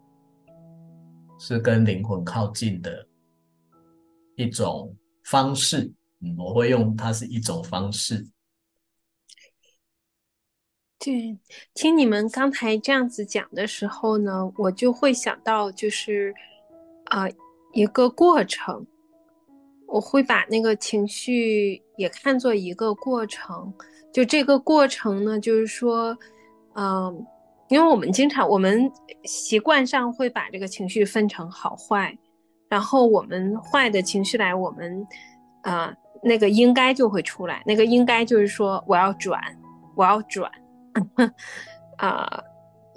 [1.39, 3.03] 是跟灵魂靠近的
[4.35, 5.91] 一种方式。
[6.19, 8.23] 嗯，我会用它是一种方式。
[10.99, 11.37] 对，
[11.75, 16.33] 听你们刚才这样子讲的时候呢，我就会想到，就是
[17.05, 17.27] 啊、
[17.71, 18.85] 一个过程，
[19.85, 23.71] 我会把那个情绪也看作一个过程。
[24.11, 26.17] 就这个过程呢，就是说，
[26.73, 27.25] 嗯、
[27.69, 28.91] 因为我们经常，我们
[29.23, 32.17] 习惯上会把这个情绪分成好坏，
[32.67, 35.07] 然后我们坏的情绪来，我们
[35.61, 39.39] 啊、那个应该就会出来，那个应该就是说，我要转，
[39.95, 40.51] 我要转。
[41.97, 42.43] 啊、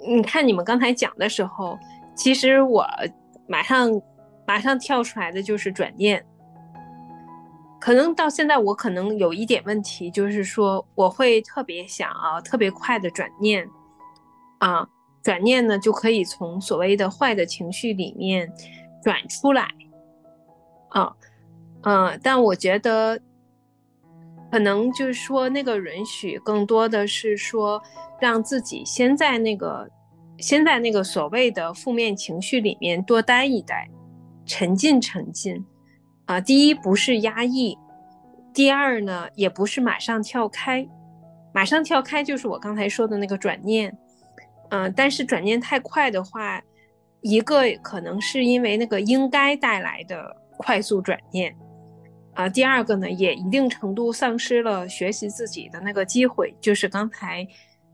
[0.07, 1.77] 你看你们刚才讲的时候，
[2.15, 2.85] 其实我
[3.47, 3.89] 马上
[4.45, 6.25] 马上跳出来的就是转念。
[7.79, 13.67] 可能到现在我可能有一点问题，就是说我会特别想啊，特别快的转念
[14.59, 14.87] 啊，
[15.23, 18.51] 转念呢就可以从所谓的坏的情绪里面
[19.03, 19.67] 转出来
[20.89, 21.15] 啊，
[21.81, 23.19] 嗯、啊，但我觉得。
[24.51, 27.81] 可能就是说，那个允许更多的是说，
[28.19, 29.89] 让自己先在那个，
[30.39, 33.89] 先在那个所谓的负面情绪里面多待一待，
[34.45, 35.65] 沉浸沉浸。
[36.25, 37.77] 啊，第一不是压抑，
[38.53, 40.87] 第二呢也不是马上跳开，
[41.53, 43.97] 马上跳开就是我刚才说的那个转念。
[44.69, 46.61] 嗯、但是转念太快的话，
[47.21, 51.53] 一个可能是因为那个应该带来的快速转念。
[52.33, 57.45] 啊，第二个呢，也一定程度丧失了学习自己的那个机会，就是刚才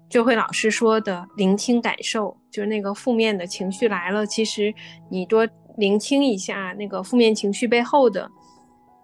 [0.07, 4.71] 就会老师说的聆听感受，就是那个负面的情绪来了，其实
[5.09, 8.29] 你多聆听一下那个负面情绪背后的，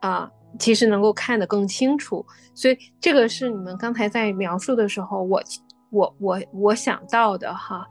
[0.02, 0.30] 啊，
[0.60, 2.24] 其实能够看得更清楚。
[2.54, 5.44] 所以这个是你们刚才在描述的时候，我
[5.90, 7.88] 我我我想到的哈，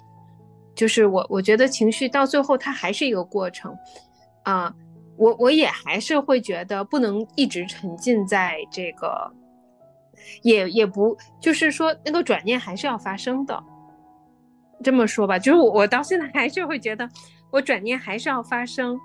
[0.76, 3.76] 就是我我觉得情绪到最后它还是一个过程，
[4.44, 4.72] 啊。
[5.16, 9.30] 我我也还是会觉得不能一直沉浸在这个，
[10.42, 13.62] 也也不就是说那个转念还是要发生的，
[14.82, 17.08] 这么说吧，就是我到现在还是会觉得，
[17.50, 18.98] 我转念还是要发生，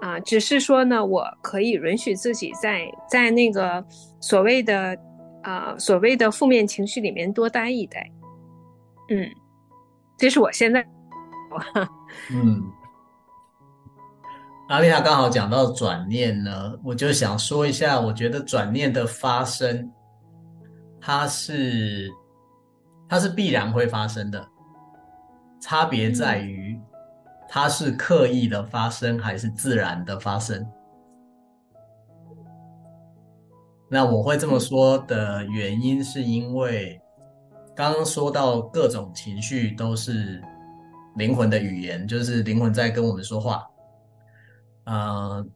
[0.00, 3.84] 啊、只是说呢，我可以允许自己在在那个
[4.20, 4.98] 所谓的
[5.42, 8.08] 啊、所谓的负面情绪里面多待一待，
[9.08, 9.28] 嗯，
[10.16, 10.86] 这是我现在，
[12.30, 12.62] 嗯，
[14.72, 19.92] 阿丽娜刚好讲到转念呢，我就想说一下，我觉得转念的发生，
[20.98, 22.10] 它是
[23.06, 24.42] 它是必然会发生的。
[25.60, 26.80] 差别在于，
[27.50, 30.66] 它是刻意的发生还是自然的发生。
[33.90, 36.98] 那我会这么说的原因，是因为
[37.76, 40.42] 刚刚说到各种情绪都是
[41.16, 43.68] 灵魂的语言，就是灵魂在跟我们说话。
[44.84, 45.46] 呃，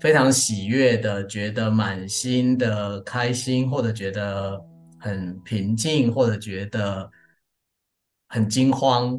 [0.00, 4.60] 非常喜悦的，觉得满心的开心，或者觉得
[4.98, 7.10] 很平静，或者觉得。
[8.26, 9.16] 很惊慌，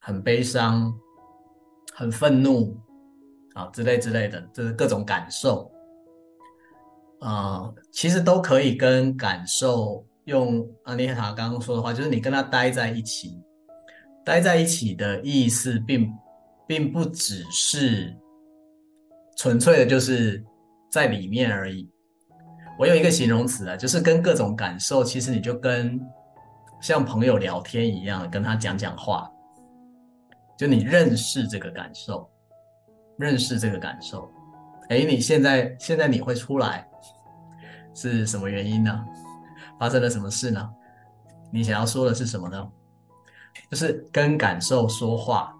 [0.00, 0.90] 很悲伤，
[1.92, 2.74] 很愤怒，
[3.52, 5.70] 啊，之类之类的，就是各种感受，
[7.20, 13.38] 啊、其实都可以跟感受用阿尼塔刚刚说的话，就是你跟他待在一起，
[14.24, 16.10] 待在一起的意思，并
[16.66, 18.16] 并不只是
[19.36, 20.44] 纯粹的，就是
[20.90, 21.90] 在里面而已。
[22.78, 26.00] 我有一个形容词啊，就是跟各种感受，其实你就跟。
[26.80, 29.30] 像朋友聊天一样，跟他讲讲话，
[30.58, 32.28] 就你认识这个感受，
[33.16, 34.28] 认识这个感受。
[34.88, 36.84] 诶，你现在现在你会出来，
[37.94, 39.00] 是什么原因呢？
[39.78, 40.68] 发生了什么事呢？
[41.52, 42.68] 你想要说的是什么呢？
[43.70, 45.54] 就是跟感受说话，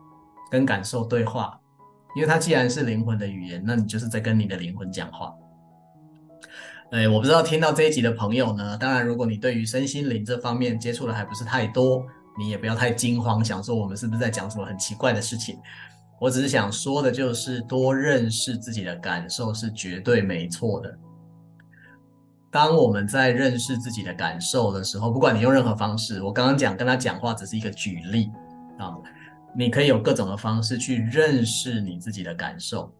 [0.50, 1.56] 跟感受对话，
[2.14, 5.34] 因为它既然是灵魂的语言，那你就是在跟你的灵魂讲话。
[6.90, 12.04] 哎，我不知道听到这一集的朋友呢，当然，如果你对于身心灵这方面接触的还不是太多，
[12.38, 15.58] 你也不要太惊慌，想说我们是不是在讲什么很奇怪的事情。
[16.20, 20.94] 我只是想说的就是，多认识自己的感受是绝对没错的。
[22.50, 28.30] 当我们在认识自己的感受的时候，不管你用任何方式，我刚刚讲跟他讲话只是一个举例，
[29.56, 32.92] 你可以有各种的方式去认识你自己的感受。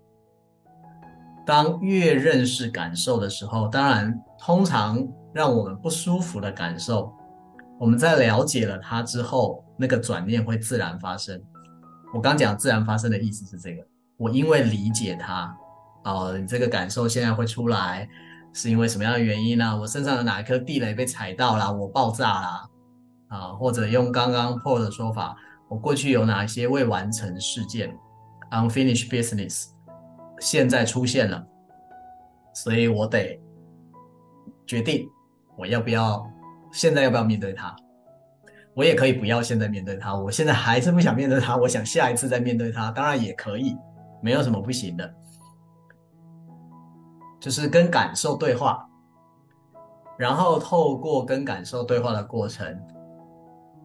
[1.45, 7.13] 当越认识感受的时候，当然，通常让我们不舒服的感受，
[7.81, 11.43] 我们在了解了它之后，那个转念会自然发生。
[12.15, 13.83] 我刚讲自然发生的意思是这个，
[14.17, 15.53] 我因为理解它，
[16.05, 18.09] 哦，你这个感受现在会出来，
[18.53, 19.77] 是因为什么样的原因呢？
[19.77, 22.71] 我身上的哪一颗地雷被踩到了，我爆炸了，
[23.29, 25.35] 啊，或者用刚刚 Paul 的说法，
[25.73, 27.97] 我过去有哪些未完成事件
[28.51, 29.69] ，unfinished business。
[30.39, 31.43] 现在出现了，
[32.53, 33.41] 所以我得
[34.67, 35.09] 决定
[35.57, 36.23] 我要不要
[36.73, 37.75] 现在要不要面对它。
[38.75, 43.75] 我也可以不要现在面对它，我现在还是不想面对它，我想下一次再面对它，当然也可以，
[44.21, 45.15] 没有什么不行的。
[47.41, 48.87] 就是跟感受对话，
[50.19, 52.79] 然后透过跟感受对话的过程，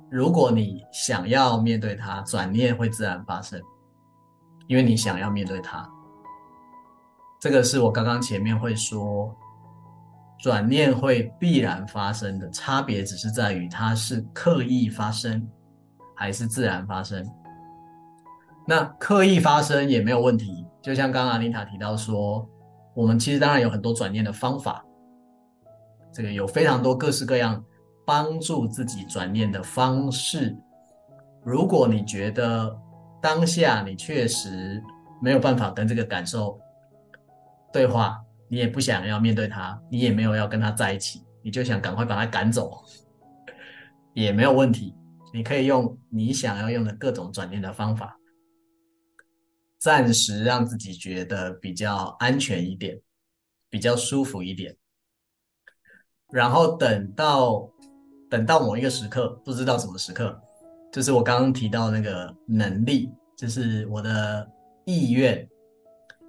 [0.10, 3.62] 如果你想要面对它，转念会自然发生，
[4.68, 5.88] 因为你想要面对它。
[7.40, 9.36] 这个是我刚刚前面会说，
[10.40, 15.48] 转念会必然发生的差别，只是在于它是刻意发生
[16.16, 17.24] 还是自然发生。
[18.66, 22.48] 那刻意发生也没有问题，就像刚刚阿丽塔提到说，
[22.94, 24.84] 我们其实当然有很多转念的方法，
[26.12, 27.64] 这个有非常多各式各样
[28.08, 30.56] 帮助自己转念的方式。
[31.44, 32.74] 如果你觉得
[33.22, 34.82] 当下你确实
[35.22, 36.58] 没有办法跟这个感受，
[37.74, 42.82] 对话，你也不想要面对他，你也没有要跟他在一起，你就想赶快把他赶走，
[44.14, 44.96] 也没有问题。
[45.34, 48.18] 你可以用你想要用的各种转念的方法，
[49.78, 53.02] 暂时让自己觉得比较安全一点，
[53.70, 54.78] 比较舒服一点。
[56.30, 57.70] 然后等到
[58.30, 60.38] 等到某一个时刻，不知道什么时刻，
[60.92, 64.48] 就是我刚刚提到那个能力，就是我的
[64.86, 65.48] 意愿，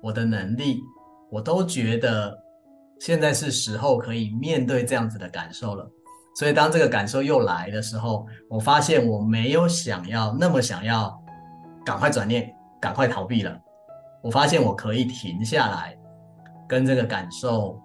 [0.02, 0.80] 我的能力。
[1.30, 2.34] 我都觉得
[2.98, 5.86] 现在是时候可以面对这样子的感受了，
[6.34, 11.14] 所以当这个感受又来的时候，我发现我没有想要那么想要
[11.84, 13.60] 赶快转念、赶快逃避了。
[14.22, 15.94] 我发现我可以停下来，
[16.66, 17.78] 跟这个感受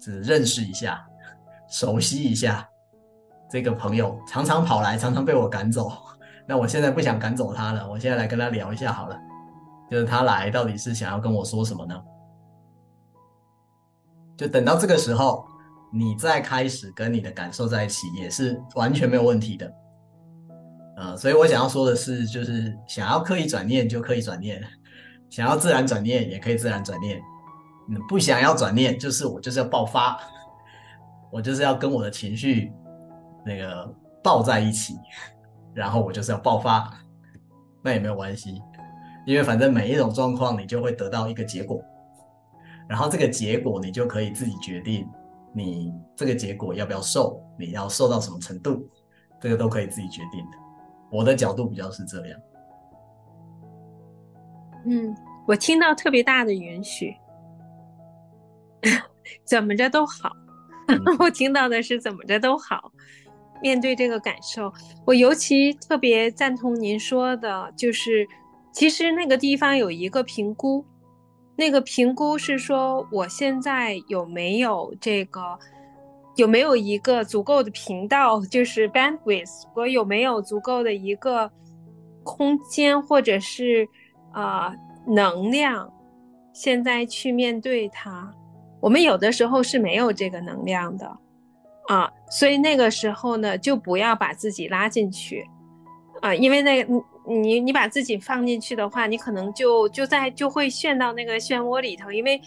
[0.00, 1.04] 只认识一下、
[1.68, 2.66] 熟悉一下。
[3.52, 5.92] 这个朋友常常跑来，常常被我赶走，
[6.48, 9.20] 那我现在不想赶走他了，我现在来跟他聊一下好了，
[9.90, 11.94] 就是他来到底是想要跟我说什么呢？
[14.38, 15.44] 就等到这个时候，
[15.92, 19.70] 你再开始跟你的感受在一起，也是完全没有问题的。
[20.96, 24.62] 呃，所以我想要说的是，就是想要刻意转念就刻意转念，
[25.28, 27.20] 想要自然转念也可以自然转念。
[27.90, 30.18] 嗯，不想要转念，就是我就是要爆发，
[31.30, 32.72] 我就是要跟我的情绪
[33.44, 34.98] 那个抱在一起，
[35.74, 36.92] 然后我就是要爆发，
[37.82, 38.62] 那也没有关系，
[39.26, 41.82] 因为反正每一种状况你就会得到一个结果，
[42.88, 45.08] 然后这个结果你就可以自己决定，
[45.52, 48.88] 你这个结果要不要受，你要受到什么程度，
[49.40, 50.58] 这个都可以自己决定的。
[51.10, 52.40] 我的角度比较是这样。
[54.86, 55.14] 嗯，
[55.46, 57.14] 我听到特别大的允许。
[59.46, 60.30] 怎么着都好，
[61.20, 62.90] 我听到的是怎么着都好。
[63.62, 64.72] 面对这个感受，
[65.06, 68.28] 我尤其特别赞同您说的，就是
[68.72, 70.84] 其实那个地方有一个评估，
[71.56, 75.58] 那个评估是说我现在有没有这个，
[76.36, 81.50] 有没有一个足够的频道，就是 bandwidth，我有没有足够的一个
[82.24, 83.86] 空间或者是
[84.32, 85.92] 啊、呃、能量，
[86.52, 88.34] 现在去面对它。
[88.80, 91.18] 我们有的时候是没有这个能量的，
[91.92, 95.46] 啊，所以那个时候呢，就不要把自己拉进去，
[96.22, 102.40] 啊，因为那个你你把自己放进去的话，你可能就就在就会陷到那个漩涡里头，因为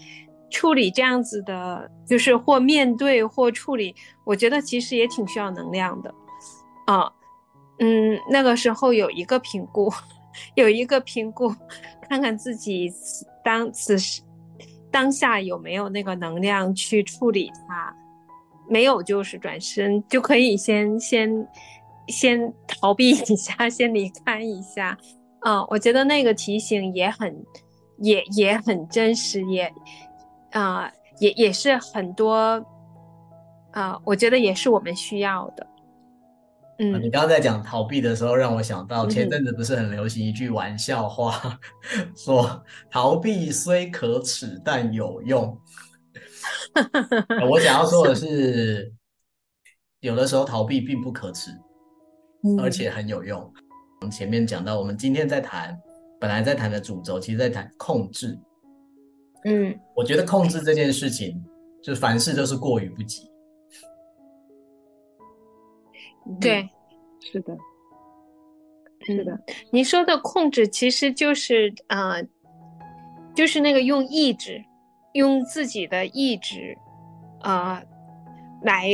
[0.50, 3.94] 处理这样子的，就是或面对或处理，
[4.24, 6.12] 我觉得其实也挺需要能量的，
[6.88, 7.12] 啊，
[7.78, 9.94] 嗯，那个时候有一个评估，
[10.56, 11.54] 有一个评估，
[12.10, 12.92] 看看自己
[13.44, 14.24] 当此时。
[14.92, 17.94] 当下有没有那个能量去处理它？
[18.70, 21.48] 没有，就是转身就可以先先
[22.08, 24.98] 先逃避一下， 先离开一下。
[25.42, 27.36] 嗯、呃，我觉得那个提醒也很
[28.00, 29.66] 也也很真实，也
[30.52, 32.34] 啊、呃、也也是很多
[33.72, 35.68] 啊、呃，我觉得也是我们需要的。
[36.78, 41.58] 嗯，你刚刚在讲逃避的时候，让我想到前阵子不是很流行一句玩笑话，
[41.98, 45.58] 嗯、说逃避虽可耻，但有用。
[47.50, 48.94] 我想要说的是，
[50.00, 51.52] 有的时候逃避并不可耻，
[52.44, 53.40] 嗯、而且很有用。
[54.02, 55.78] 我们前面讲到，我们今天在谈，
[56.20, 58.38] 本来在谈的主轴，其实在谈控制。
[59.46, 61.44] 嗯，我觉得控制这件事情，
[61.82, 63.30] 就凡事都是过于不及。
[66.42, 66.70] 对、嗯，
[67.22, 67.58] 是的，
[69.02, 69.40] 是的。
[69.72, 72.28] 你说的控制其实就是啊、呃，
[73.36, 74.64] 就是那个用意志，
[75.16, 76.78] 用自己的意志
[77.40, 77.84] 啊、呃、
[78.64, 78.90] 来，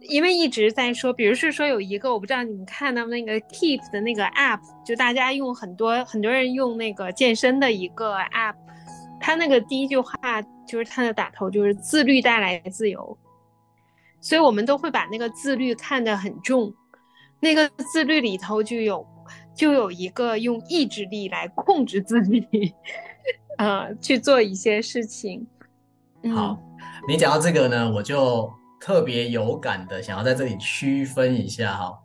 [0.00, 8.56] 因为一直在说，比如是说有一个，我不知道你们看到那个 Keep 的那个 App，就大家用很多很多人用那个健身的一个 App，
[9.18, 13.18] 它那个第一句话就是它的打头就是自律带来自由。
[14.20, 16.74] 所以，我们都会把那个自律看得很重，
[17.40, 19.06] 那个自律里头就有，
[19.54, 22.74] 就有一个用意志力来控制自己，
[23.56, 25.46] 呃，去做一些事情。
[26.34, 26.58] 好，
[27.08, 28.50] 你讲到这个呢，我就
[28.80, 31.98] 特别有感的想要在这里区分一下哈。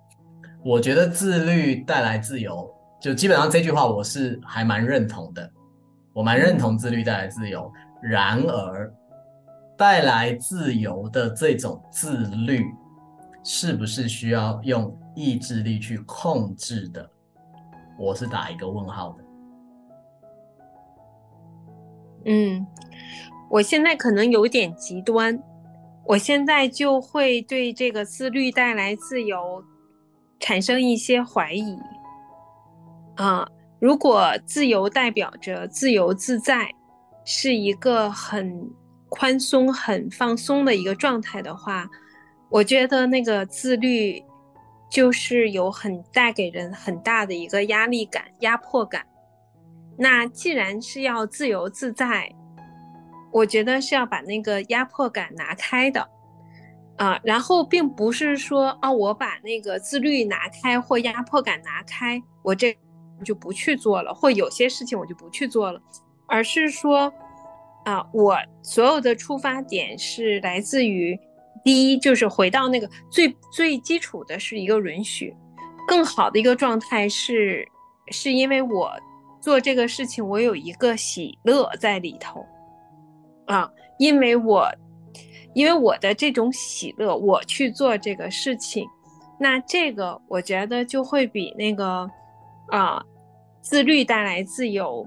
[0.63, 5.51] 我觉得自律带来自由，就基本上这句话我是还蛮认同的，
[6.13, 7.71] 我蛮认同自律带来自由。
[8.01, 8.93] 然而，
[9.77, 12.65] 带来自由的这种自律，
[13.43, 17.09] 是不是需要用意志力去控制的？
[17.97, 19.20] 我是打一个问号的。
[22.25, 22.65] 嗯，
[23.49, 25.41] 我现在可能有点极端，
[26.05, 29.63] 我现在就会对这个自律带来自由
[30.39, 31.77] 产生一些怀疑。
[33.15, 33.47] 啊，
[33.79, 36.73] 如果自由代表着自由自在，
[37.25, 38.69] 是一个很。
[39.13, 41.85] 宽松、很放松的一个状态的话，
[42.49, 44.23] 我觉得那个自律
[44.89, 49.05] 就是有很带给人很大的一个压力感、压迫感。
[50.01, 52.27] 那既然是要自由自在，
[53.31, 56.09] 我觉得是要把那个压迫感拿开的
[56.97, 57.19] 啊。
[57.23, 62.75] 然后并不是说哦，我把那个自律拿开或压迫感拿开，我这
[63.23, 65.79] 就不去做了，或有些事情我就不去做了，
[66.27, 67.13] 而是说。
[67.83, 71.19] 啊，我所有的出发点是来自于，
[71.63, 75.35] 第一就是回到那个最最基础的是一个允许，
[75.87, 77.67] 更好的一个状态是，
[78.11, 78.91] 是因为我
[79.41, 82.45] 做这个事情我有一个喜乐在里头，
[83.47, 84.71] 啊，因为我
[85.53, 88.87] 因为我的这种喜乐，我去做这个事情，
[89.39, 92.09] 那这个我觉得就会比那个
[92.69, 93.03] 啊
[93.61, 95.05] 自律带来自由。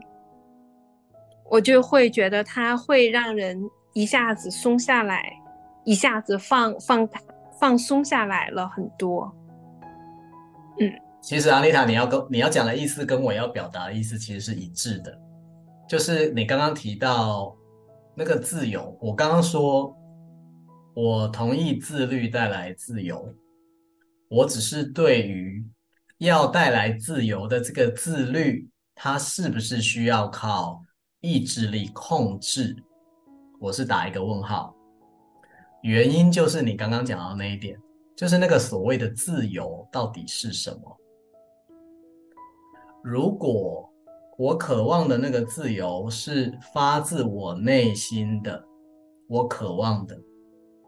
[1.50, 3.62] 我就会觉得它会让人
[3.92, 5.30] 一下子松下来，
[5.84, 7.08] 一下子放放
[7.60, 9.32] 放松下来了很多。
[11.26, 15.18] 其实阿丽塔，你要跟你要讲的意思跟我要表达的意思其实是一致的，
[15.88, 17.56] 就是你刚刚提到
[18.14, 19.96] 那个自由，我刚刚说
[20.94, 23.26] 我同意自律带来自由，
[24.28, 25.64] 我只是对于
[26.18, 30.82] 要带来自由的这个自律，它是不是需要靠
[31.22, 32.76] 意志力控制？
[33.58, 34.76] 我是打一个问号，
[35.84, 37.78] 原因就是你刚刚讲到那一点，
[38.14, 41.00] 就是那个所谓的自由到底是什么？
[43.04, 43.86] 如果
[44.38, 48.64] 我渴望的那个自由是发自我内心的，
[49.28, 50.18] 我渴望的，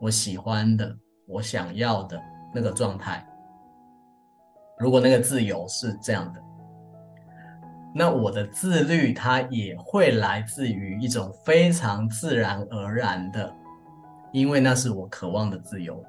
[0.00, 0.96] 我喜欢的，
[1.26, 2.18] 我想要的
[2.54, 3.22] 那个状态，
[4.78, 6.40] 如果那个自由是这样的，
[7.94, 13.54] 那我的自律它也会来自于一种非常自然而然的，
[14.32, 16.02] 因为那是我渴望的自由，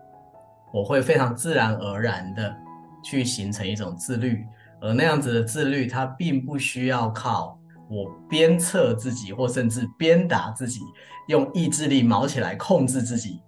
[0.71, 2.55] 我会非常自然而然的
[3.03, 4.47] 去形成一种自律。
[4.81, 7.59] 而那样子的自律，它并不需要靠
[7.89, 10.81] 我鞭策自己，或甚至鞭打自己，
[11.27, 13.41] 用意志力卯起来控制自己，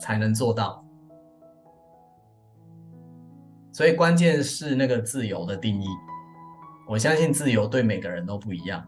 [0.00, 0.82] 才能做到。
[3.72, 5.86] 所以关键是那个自由的定义。
[6.88, 8.82] 我相信自由对每个人都不一样。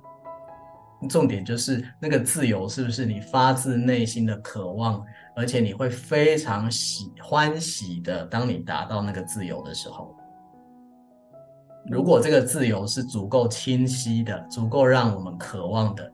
[1.09, 5.05] 重点就是那个自由是不是你发自内心的渴望，
[5.37, 10.18] 而且你会非常喜欢喜的，当你达到那个自由的时候。
[11.91, 16.13] 如果这个自由是足够清晰的，足够让我们渴望的，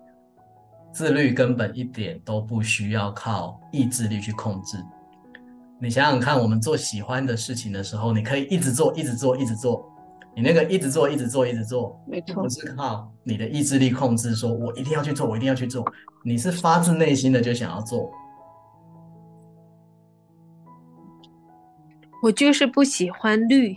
[0.92, 4.78] 自律根本一点都不需要靠意志力去控制。
[5.80, 9.84] 你想想看，我们做喜欢的事情的时候，你可以一直做，一直做，一直做。
[10.36, 15.84] 你那个一直做，一直做，一直做，没错，不是靠你的意志力控制，说我一定要去做，我一定要去做。
[16.24, 18.10] 你是发自内心的就想要做。
[22.22, 23.76] 我就是不喜欢律。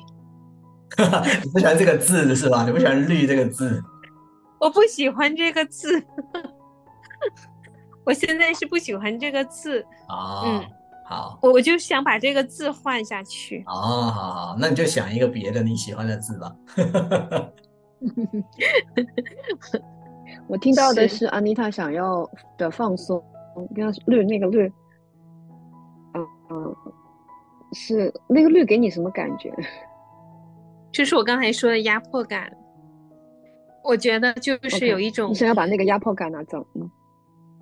[1.44, 2.64] 你不喜欢这个字是吧？
[2.66, 3.84] 你不喜欢“绿”这个字？
[4.60, 6.02] 我不喜欢这个字。
[8.06, 9.86] 我现在是不喜欢这个字。
[10.08, 10.64] 哦，嗯，
[11.06, 13.64] 好，我我就想把这个字换下去。
[13.68, 16.56] 哦，好好，那你就想一个别的你喜欢的字吧。
[20.48, 22.28] 我听到的是安妮塔想要
[22.58, 23.22] 的放松，
[23.76, 24.72] 跟他说“绿”那个“绿”，
[26.16, 26.76] 嗯嗯，
[27.74, 29.54] 是那个“绿”给你什么感觉？
[30.92, 32.52] 就是我刚才说的压迫感，
[33.84, 36.90] 我觉得就是有一种，你想要把那个压迫感拿走，嗯，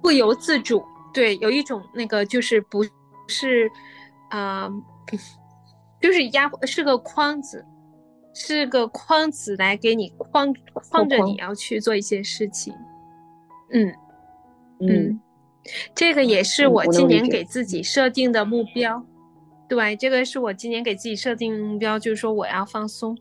[0.01, 2.84] 不由自主，对，有一种那个就是不
[3.28, 3.69] 是，
[4.30, 4.71] 啊、呃，
[6.01, 7.65] 就是压迫是个框子，
[8.34, 12.73] 是个框子来给你框框着你要去做一些事情，
[13.71, 13.93] 嗯
[14.80, 15.21] 嗯，嗯，
[15.93, 19.03] 这个也是我今年给自己设定的目标。
[19.68, 23.18] 对，这个是我今年给自己设定的目标，就是说我要放松。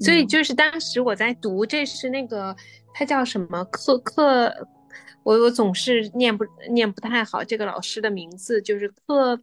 [0.00, 2.54] 所以就是当时我在读，这是那个
[2.92, 4.52] 他叫什么克克，
[5.22, 9.40] 我我总是念不念不太好这个老师的名字，就是克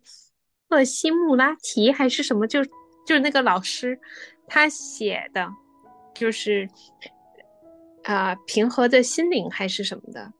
[0.70, 2.64] 克西穆拉提还是什么，就
[3.06, 4.00] 就是那个老师
[4.48, 5.50] 他写的。
[6.14, 6.70] 就是，
[8.04, 10.32] 啊、平和的心灵还是什么的，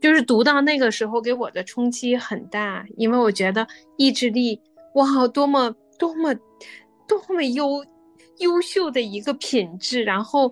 [0.00, 3.66] 就是读到那个时候给我的冲击很大，因为我觉得
[3.96, 4.60] 意志力，
[4.94, 6.34] 哇，多么多么
[7.06, 7.84] 多么优
[8.38, 10.50] 优秀的一个品质，然后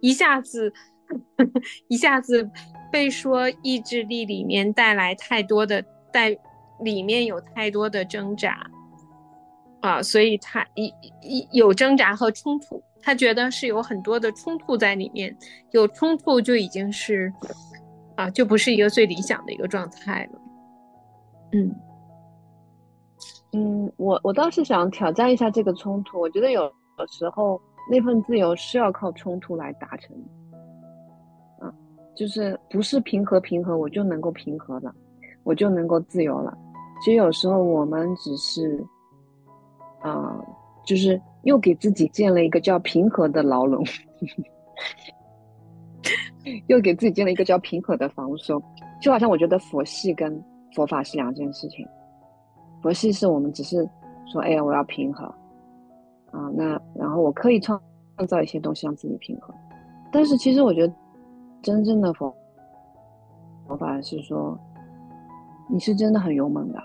[0.00, 0.72] 一下子
[1.88, 2.48] 一下子
[2.92, 6.36] 被说意志力里面带来太多的带，
[6.82, 8.70] 里面有太多的挣扎，
[9.80, 12.82] 啊，所以他一一有挣扎和冲突。
[13.00, 15.34] 他觉得是有很多的冲突在里面，
[15.70, 17.32] 有冲突就已经是，
[18.16, 20.40] 啊，就不是一个最理想的一个状态了。
[21.52, 21.74] 嗯
[23.52, 26.20] 嗯，我我倒是想挑战一下这个冲突。
[26.20, 26.64] 我觉得有
[26.98, 27.58] 有时候
[27.90, 30.14] 那份自由是要靠冲突来达成，
[31.60, 31.72] 啊，
[32.14, 34.94] 就是不是平和平和我就能够平和了，
[35.44, 36.56] 我就能够自由了。
[37.02, 38.84] 其实有时候我们只是，
[40.00, 40.38] 啊，
[40.84, 41.18] 就是。
[41.48, 43.82] 又给自己建了一个叫平和的牢笼，
[46.66, 48.62] 又给自己建了一个叫平和的防守，
[49.00, 50.44] 就好像我觉得佛系跟
[50.74, 51.86] 佛法是两件事情。
[52.82, 53.82] 佛系是我们只是
[54.30, 55.24] 说，哎呀，我要平和
[56.32, 57.80] 啊，那然后我可以创
[58.18, 59.54] 创造一些东西让自己平和。
[60.12, 60.94] 但是其实我觉得，
[61.62, 62.30] 真正的佛
[63.66, 64.54] 佛法是说，
[65.70, 66.78] 你是真的很勇猛的，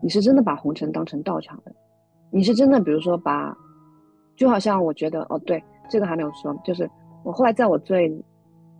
[0.00, 1.72] 你是真的把红尘当成道场的，
[2.30, 3.52] 你是真的，比如说把。
[4.36, 6.90] 就好像我觉得哦，对，这个还没有说，就是
[7.22, 8.08] 我后来在我最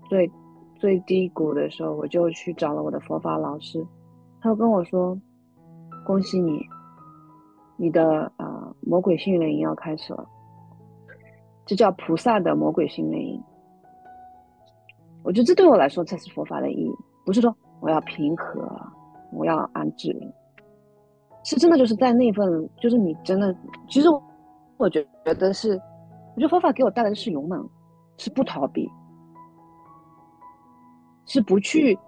[0.09, 0.31] 最
[0.77, 3.85] 最低谷的时候，我就去找了我的佛法老师，
[4.41, 5.19] 他就跟我说
[6.05, 6.61] ：“恭喜你，
[7.77, 10.27] 你的呃魔鬼训练营要开始了，
[11.65, 13.43] 这叫菩萨的魔鬼训练营。”
[15.23, 16.91] 我觉得这对我来说才是佛法的意义，
[17.25, 18.69] 不是说我要平和，
[19.33, 20.15] 我要安置，
[21.45, 23.57] 是真的就是在那份，就是你真的，
[23.89, 24.09] 其实
[24.77, 25.81] 我觉得觉得是，
[26.35, 27.69] 我觉得佛法给我带来的是勇猛，
[28.19, 28.91] 是不逃避，
[31.27, 31.99] 是不去，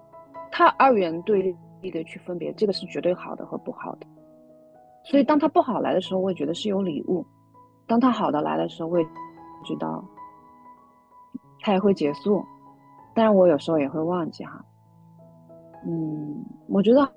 [0.51, 4.07] 他二元对立的去分别，这个是绝对好的和不好的，
[5.03, 7.25] 所以当他不好来的时候，我也觉得是有礼物；
[7.87, 9.05] 当他好的来的时候，我也
[9.65, 10.03] 知道，
[11.61, 12.43] 他也会结束。
[13.15, 14.63] 但是我有时候也会忘记哈，
[15.87, 17.11] 嗯，我觉得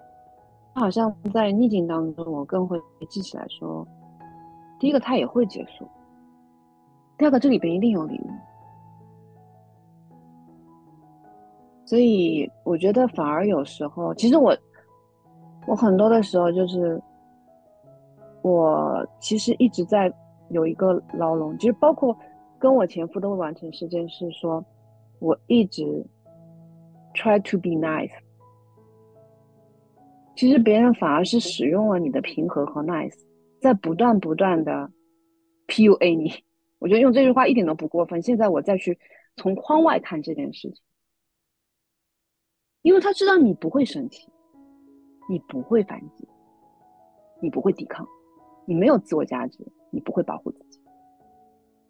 [0.75, 2.81] 好像在逆境当中，我更会
[3.11, 3.87] 记起来说，
[4.81, 5.87] 第一个它也会结束，
[7.17, 8.31] 第二个这里边一定有礼物，
[11.85, 14.57] 所以我觉得反而有时候，其实我
[15.69, 17.01] 我很多的时候就是，
[18.43, 20.13] 我其实一直在
[20.49, 22.17] 有一个牢笼，其实包括
[22.59, 24.65] 跟我前夫都会完成事件是说。
[25.23, 25.85] 我一直
[27.13, 28.11] try to be nice，
[30.35, 33.13] 其实别人反而是使用了你的平和和 nice，
[33.61, 34.91] 在不断不断的
[35.69, 36.45] PUA 你。
[36.79, 38.23] 我觉得用这句话一点都不过分。
[38.23, 38.99] 现在我再去
[39.37, 40.83] 从框外看这件事情，
[42.83, 44.27] 因为他知道你不会生气，
[45.29, 46.27] 你不会反击，
[47.43, 48.07] 你不会抵抗，
[48.65, 49.59] 你没有自我价值，
[49.91, 50.81] 你不会保护自己。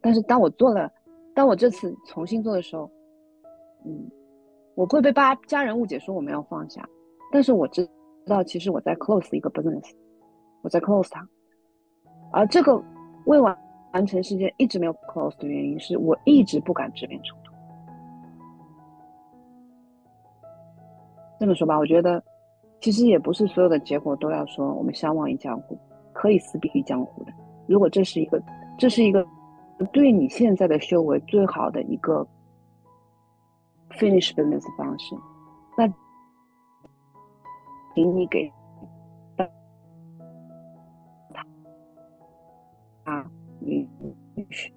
[0.01, 0.93] 但是当我做了，
[1.35, 2.91] 当我这次重新做的时候，
[3.85, 4.11] 嗯，
[4.75, 6.89] 我会被家家人误解说我没有放下，
[7.31, 7.89] 但是我知
[8.27, 9.95] 道其实我在 close 一个 business，
[10.63, 11.29] 我在 close 它，
[12.33, 12.83] 而这个
[13.27, 13.57] 未完
[13.93, 17.53] 完成事件一直没有 close 的原因是我一直不敢直面冲突。
[21.39, 22.23] 这么说吧，我觉得
[22.81, 25.79] 其实也不是所有的结果都要说我们相忘于江湖，
[26.13, 27.33] 可以死别于江湖的。
[27.67, 28.43] 如果这是一个，
[28.79, 29.27] 这是一个
[29.93, 32.27] 对你现在的修为最好的一个。
[33.99, 35.17] finish business 方式，
[35.77, 35.87] 那
[37.93, 38.51] 请你给
[43.61, 43.67] 啊，
[44.37, 44.73] 允许，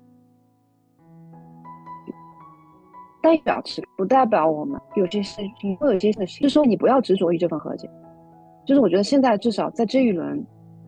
[3.22, 7.90] 代表是不代表我们有些事情会有些事情，就是说你不要执着于这份和解。
[8.66, 10.46] 就是我觉得现在至少在这一轮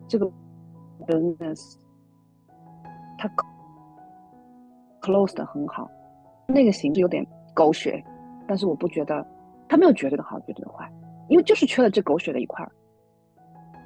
[0.08, 0.26] 这个
[1.06, 1.76] business，
[3.18, 3.30] 它
[5.02, 5.90] close 的很好，
[6.46, 8.02] 那个形式有点狗血。
[8.48, 9.26] 但是我不觉得，
[9.68, 10.88] 他没有绝对的好，绝对的坏，
[11.28, 12.70] 因为就是缺了这狗血的一块儿，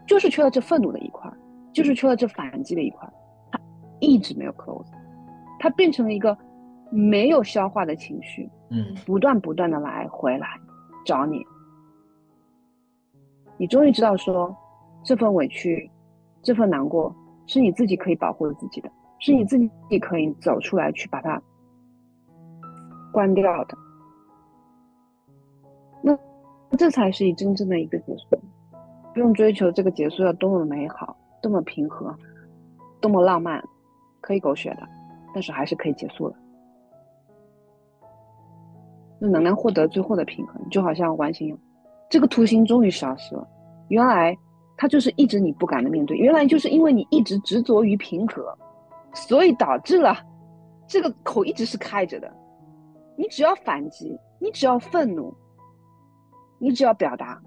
[0.06, 1.36] 就是缺了这愤怒的一块儿，
[1.72, 3.12] 就是缺了这反击的一块，儿
[4.00, 4.86] 一直没有 close，
[5.58, 6.36] 它变成了一个
[6.90, 10.48] 没有消化的情绪，嗯，不断不断的来回来
[11.04, 11.44] 找你，
[13.56, 14.54] 你终于知道说，
[15.04, 15.90] 这份委屈，
[16.42, 17.14] 这份难过
[17.46, 21.40] 是你自己可以保护自己的，是你自己可以走出来去把它
[23.12, 23.76] 关掉的。
[26.02, 26.16] 那
[26.76, 28.38] 这才是你真正的一个结束，
[29.12, 32.14] 不用追求这个结束要多么美好，多么平和，
[33.00, 33.62] 多么浪漫，
[34.20, 34.88] 可以狗血的，
[35.34, 36.34] 但是还是可以结束了。
[39.18, 41.58] 那能量获得最后的平衡，就好像完形，
[42.08, 43.46] 这个图形终于消失了。
[43.88, 44.36] 原来
[44.76, 48.56] 它就是一直你不敢的面对，原来就是因为你一直执着于平和，
[49.12, 50.16] 所以导致了
[50.86, 52.32] 这个口一直是开着的。
[53.16, 55.34] 你只要反击，你只要愤怒。
[56.62, 57.40] 你只要表达，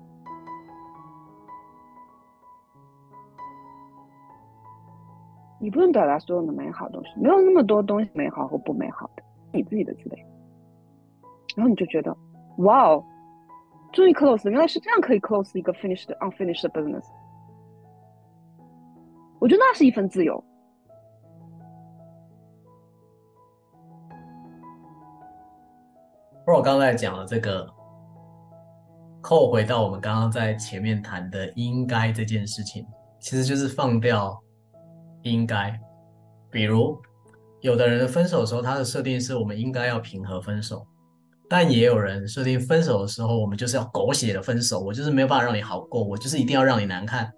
[5.64, 10.26] 你不用表达所有的美好东西，没有那么多东西美好和不美好的，你自己的积累。
[11.56, 12.14] 然后你就觉得，
[12.58, 13.02] 哇哦，
[13.94, 17.06] 终于 close，原来是这样可以 close 一个 finished unfinished business。
[19.40, 20.44] 我觉得那是一份自由。
[26.44, 27.66] 不是我刚才讲了这个。
[29.22, 32.86] 扣回到我们刚刚在前面谈的应该这件事情，
[33.18, 34.38] 其实就是放掉
[35.24, 35.80] 应该。
[36.52, 37.02] 比如，
[37.62, 40.86] 有的人分手的时候，他的设定是我们应该要平和分手，
[41.50, 47.34] 但也有人设定分手的时候，我们就是要狗血的分手，我就是没有办法让你好过，我就是一定要让你难看。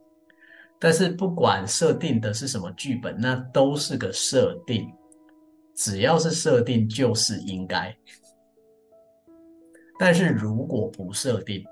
[0.78, 4.92] 但是不管设定的是什么剧本，那都是个设定，
[5.74, 7.96] 只要是设定就是应该。
[9.98, 11.64] 但是如果不设定，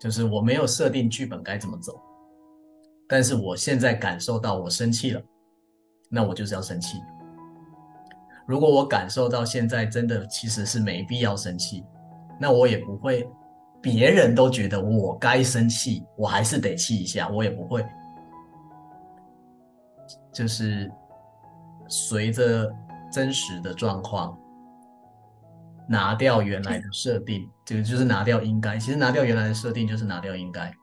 [0.00, 2.00] 就是我没有设定剧本该怎么走，
[3.08, 5.22] 但是我现在感受到我生气了，
[6.08, 6.98] 那我就是要生气。
[8.46, 11.84] 如果我感受到现在真的其实是没必要生气，
[12.38, 13.28] 那我也不会，
[13.80, 17.84] 别人都觉得我该生气，我还是得气一下，我也不会，
[20.32, 20.90] 就是
[21.88, 22.72] 随着
[23.12, 24.36] 真实的状况。
[25.88, 28.76] 拿掉原来的设定，这个就是拿掉应该。
[28.76, 30.74] 其实拿掉原来的设定就是拿掉应该。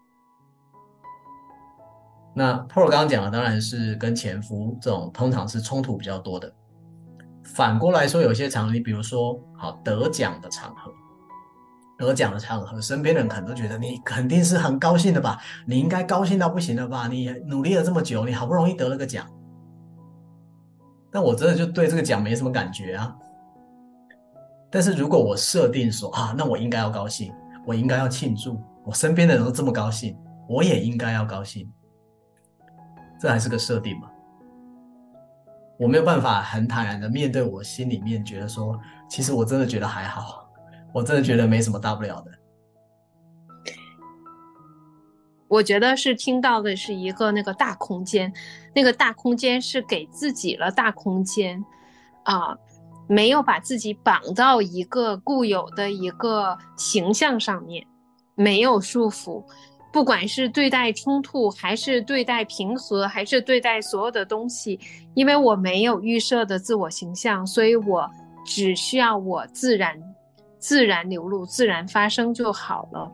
[2.35, 6.51] 那 Pro 刚刚讲的当然是跟前夫这种通常是冲突比较多的。
[7.43, 10.91] 反过来说，有些场合，你比如说好得奖的场合，
[11.97, 15.39] 得奖的场合，身边的人可能都觉得你肯定是很高兴的吧？
[15.67, 17.07] 你应该高兴到不行了吧？
[17.07, 19.27] 你努力了这么久，你好不容易得了个奖。
[21.11, 23.15] 但我真的就对这个奖没什么感觉啊。
[24.71, 27.31] 但是如果我设定说啊，那我应该要高兴，
[27.67, 30.17] 我应该要庆祝，我身边的人都这么高兴，
[30.49, 31.69] 我也应该要高兴，
[33.23, 34.11] 这还是个设定嘛？
[35.79, 38.77] 我没有办法很坦然的面对我心里面觉得说，
[39.09, 40.45] 其实我真的觉得还好，
[40.93, 42.31] 我真的觉得没什么大不了的。
[45.47, 48.29] 我觉得是听到的是一个那个大空间，
[48.75, 51.63] 那个大空间是给自己了大空间
[52.25, 52.57] 啊。
[53.07, 57.87] 没有把自己绑到一个固有的一个形象上面，
[58.35, 59.45] 没有束缚，
[59.93, 64.79] 不管是对待冲突，还是对待平和，还是对待所有的东西，
[65.13, 68.09] 因为我没有预设的自我形象，所以我
[68.43, 69.95] 只需要我自然、
[70.57, 73.11] 自然流露、自然发生就好了。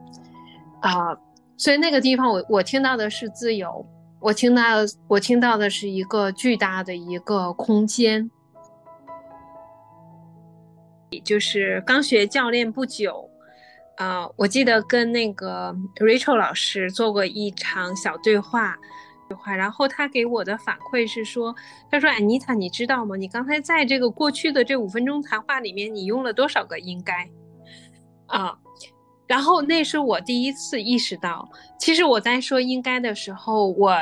[0.80, 1.14] 啊、
[1.58, 3.86] 所以那个地方我，我听到的是自由，
[4.22, 4.64] 我听到
[5.10, 8.32] 我听到的是一个巨大的一个空间。
[11.26, 13.29] 就是刚学教练不久，
[14.00, 18.78] 呃，我记得跟那个 Rachel 老师做过一场小对话，
[19.28, 21.54] 对话，然后他给我的反馈是说，
[21.92, 23.18] 他说：“Anita，你知道吗？
[23.18, 27.30] 你刚才在这个过去的这五分钟谈话里面，你用了多少个应该？”
[28.28, 28.58] 啊，
[29.28, 33.94] 然后那是我第一次意识到，其实我在说应该的时候，我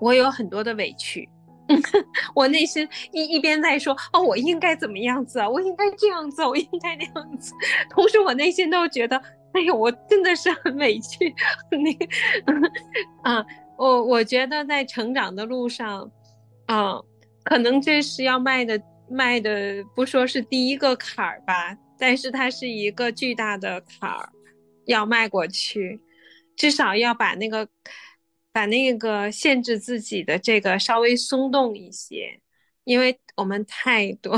[0.00, 1.28] 我有很多的委屈。
[2.34, 5.48] 我内心一一边在说哦，我应该怎么样子啊？
[5.48, 7.52] 我应该这样子，我应该那样子。
[7.90, 9.16] 同时，我内心都觉得，
[9.52, 11.34] 哎呦，我真的是很委屈。
[11.70, 11.90] 那，
[13.30, 13.44] 啊，
[13.76, 16.10] 我我觉得在成长的路上，
[16.66, 17.00] 啊，
[17.44, 24.28] 可能这是要迈的迈的，不说是第一个坎儿吧，但是它是一个巨大的坎儿，
[24.86, 26.00] 要迈过去，
[26.56, 27.68] 至少要把那个。
[28.56, 32.40] 把那个限制自己的这个稍微松动一些，
[32.84, 34.34] 因为我们太多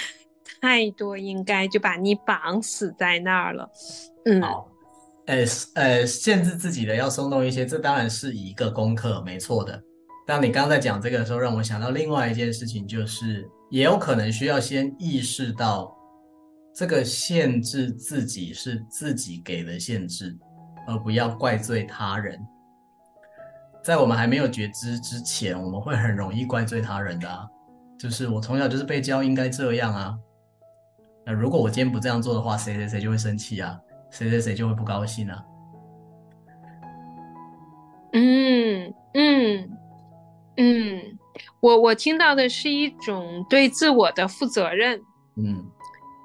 [0.60, 3.66] 太多应该就把你绑死在那儿了。
[4.26, 4.68] 嗯，好，
[5.24, 5.46] 呃
[5.76, 9.82] 呃，限制自己的要松动一些，这当然是一个功课，没错的。
[10.26, 15.90] 当你刚在讲这个的时候，让我想到另外一件事情，就是也有可能需要先意识到，
[16.76, 20.36] 这个限制自己是自己给的限制，
[20.86, 22.38] 而不要怪罪他人。
[23.84, 27.46] 在我们还没有觉知之前，我们会很容易怪罪他人的啊，
[27.98, 30.18] 就是我从小就是被教应该这样啊。
[31.26, 33.78] 那如果我今天不这样做的话，谁谁谁就会生气啊，
[34.10, 35.44] 谁谁谁就会不高兴啊。
[38.14, 39.70] 嗯嗯
[40.56, 41.18] 嗯，
[41.60, 44.98] 我我听到的是一种对自我的负责任。
[45.36, 45.62] 嗯，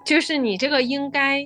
[0.05, 1.45] 就是你这个应该，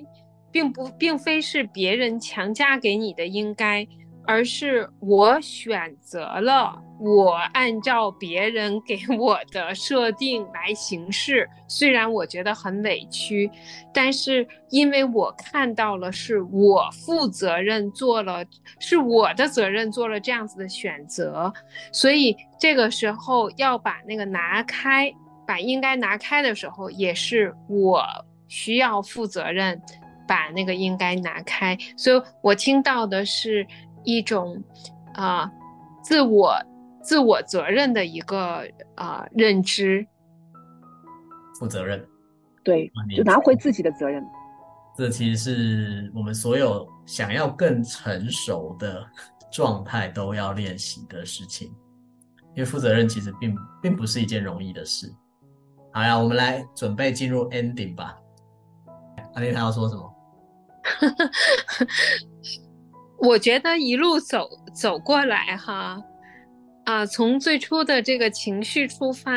[0.51, 3.87] 并不并非是别人强加给你的应该。
[4.25, 11.49] 而是我选择了，我按照别人给 我的设定来行事。
[11.67, 13.51] 虽然我觉得很委屈，
[13.93, 18.45] 但是因为我看到了是我负责任做了，
[18.79, 21.51] 是我的责任做了这样子的选择，
[21.91, 25.13] 所以这个时候要把那个拿开，
[25.45, 28.05] 把应该拿开的时候，也是我
[28.47, 29.81] 需要负责任，
[30.25, 31.77] 把那个应该拿开。
[31.97, 33.67] 所以我听到的是。
[34.03, 34.61] 一种，
[35.13, 35.51] 啊、呃，
[36.03, 36.55] 自我
[37.01, 40.05] 自我责任的一个啊、呃、认知，
[41.59, 42.05] 负责任，
[42.63, 44.23] 对，就拿回自己的责任。
[44.95, 49.03] 这其实是我们所有想要更成熟的
[49.51, 51.67] 状态都要练习的事情，
[52.55, 55.11] 因为负责任其实并并不是一件容易的事。
[55.91, 58.17] 好呀，我们来准备进入 ending 吧。
[59.35, 60.15] 阿丽，他要说什么？
[63.25, 65.97] 我觉得一路走走过来哈，
[66.83, 69.31] 啊，从最初的这个情绪出发，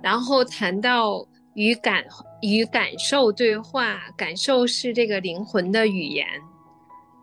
[0.00, 2.04] 然后谈到与感
[2.42, 6.24] 与感受对话，感受是这个灵魂的语言，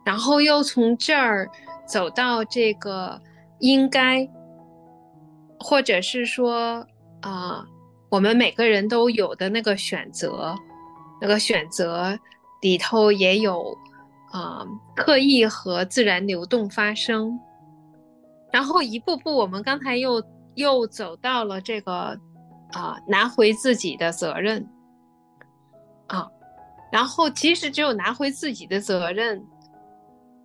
[0.05, 1.49] 然后又从这儿
[1.87, 3.17] 走到这个
[3.59, 4.27] 应该，
[5.57, 6.85] 或者是说
[7.21, 7.65] 啊，
[8.09, 10.53] 我们每个人都有的那个选择，
[11.21, 12.19] 那个选择
[12.61, 13.73] 里头也有
[14.33, 14.65] 啊、
[14.95, 17.39] 刻意和自然流动发生。
[18.51, 20.21] 然后一步步，我们刚才又
[20.55, 22.19] 又走到了这个
[22.71, 24.67] 啊、拿回自己的责任
[26.07, 26.27] 啊。
[26.91, 29.39] 然后其实只有拿回自己的责任，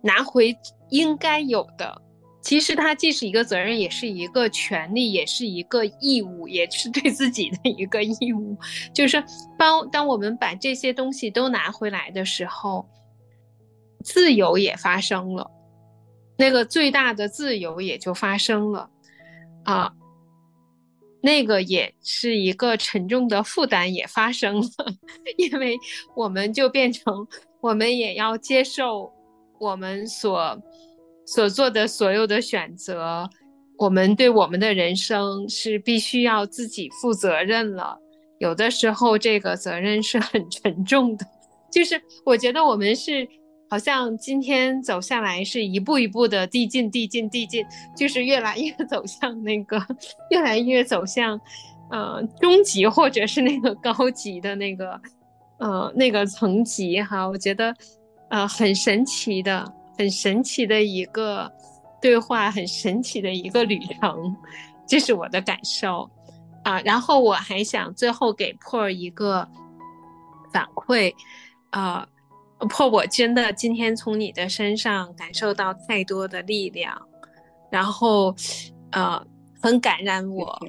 [0.03, 0.55] 拿回
[0.89, 2.01] 应该有的。
[2.41, 8.55] 其实它既是一个责任，也是一个权利，也是一个义务，也是对自己的一个义务。
[8.93, 9.23] 就是
[9.57, 12.87] 当当我们把这些东西都拿回来的时候，
[14.03, 15.49] 自由也发生了，
[16.37, 18.89] 那个最大的自由也就发生了，
[19.63, 19.93] 啊，
[21.21, 24.67] 那个也是一个沉重的负担也发生了，
[25.37, 25.77] 因为
[26.15, 27.27] 我们就变成
[27.61, 29.11] 我们也要接受
[29.59, 30.57] 我们所。
[31.31, 33.29] 所做的所有的选择，
[33.77, 37.95] 我们对我们的人生是必须要自己负责任了。
[38.39, 41.27] 有的时候，这个责任是很沉重的。
[41.71, 43.29] 就是我觉得我们是
[43.69, 47.65] 好像今天走下来是一步一步的递进、递进、递进，
[47.95, 49.79] 就是越来越 走向那个，
[50.31, 51.39] 越来越走向，
[51.91, 55.01] 呃，终极或者是那个高级的那个，
[55.59, 57.27] 呃，那个层级哈。
[57.27, 57.75] 我觉得，
[58.29, 59.73] 呃，很神奇的。
[59.99, 61.51] 很神奇的一个
[62.01, 64.33] 对话，很神奇的一个旅程，
[64.87, 66.09] 这是我的感受
[66.63, 66.79] 啊。
[66.85, 69.45] 然后我还想最后给破一个
[70.53, 71.13] 反馈
[71.71, 72.07] 啊
[72.59, 76.99] ，Paul，我真的今天从你的身上感受到太多的力量，
[77.69, 78.35] 然后
[78.91, 79.25] 呃，
[79.61, 80.59] 很感染我。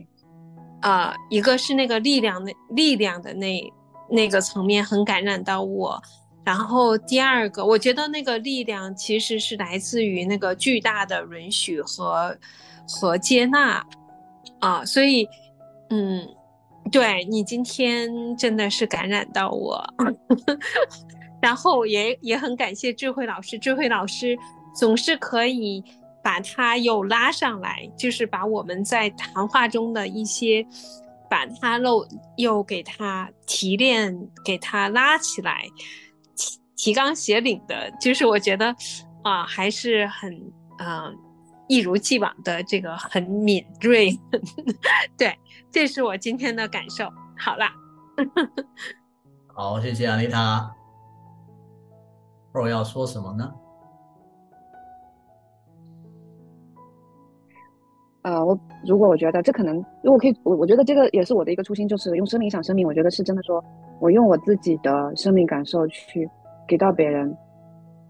[0.83, 3.73] 呃，一个是那个力量的力量的那
[4.09, 6.01] 那个层面很感染到我。
[6.43, 12.35] 然后第二个，我觉得那个力量其实是来自于那个巨大的允许和
[12.89, 13.85] 和接纳
[14.59, 15.29] 啊，所以，
[15.91, 16.27] 嗯，
[16.91, 19.85] 对你今天真的是感染到我，
[21.41, 24.37] 然后也也很感谢智慧老师，智慧老师
[24.75, 25.83] 总是可以
[26.23, 30.67] 把他又拉上来，就是把我们在谈话中的一些，
[31.31, 35.65] 把他漏又给他提炼，给他拉起来。
[36.77, 38.75] 提纲挈领的，就是我觉得，
[39.23, 40.33] 啊，还是很，
[40.79, 41.15] 嗯、
[41.69, 44.11] 一如既往的这个很敏锐，
[45.19, 45.39] 对，
[45.71, 47.07] 这是我今天的感受。
[47.37, 47.75] 好啦，
[49.55, 50.75] 好，谢谢安丽塔。
[52.53, 53.53] 我要说什么呢？
[58.23, 62.87] 呃，我如果我觉得这可能，如果可以，我我觉得这个也是我的一个初心，就是用生命想生命。
[62.87, 63.69] 我觉得是真的说，说
[64.01, 66.29] 我用我自己的生命感受去。
[66.69, 67.37] 给到别人，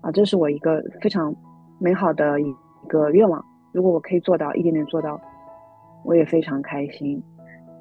[0.03, 1.34] 啊，这是我一个非常
[1.78, 2.55] 美好的一
[2.86, 3.43] 个愿望。
[3.72, 5.18] 如果我可以做到一点点做到，
[6.05, 7.22] 我也非常开心。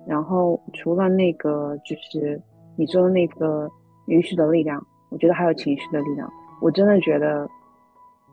[0.07, 2.41] 然后除了那个，就是
[2.77, 3.69] 你说的那个
[4.05, 6.31] 允许的力量，我觉得还有情绪的力量。
[6.61, 7.47] 我真的觉得，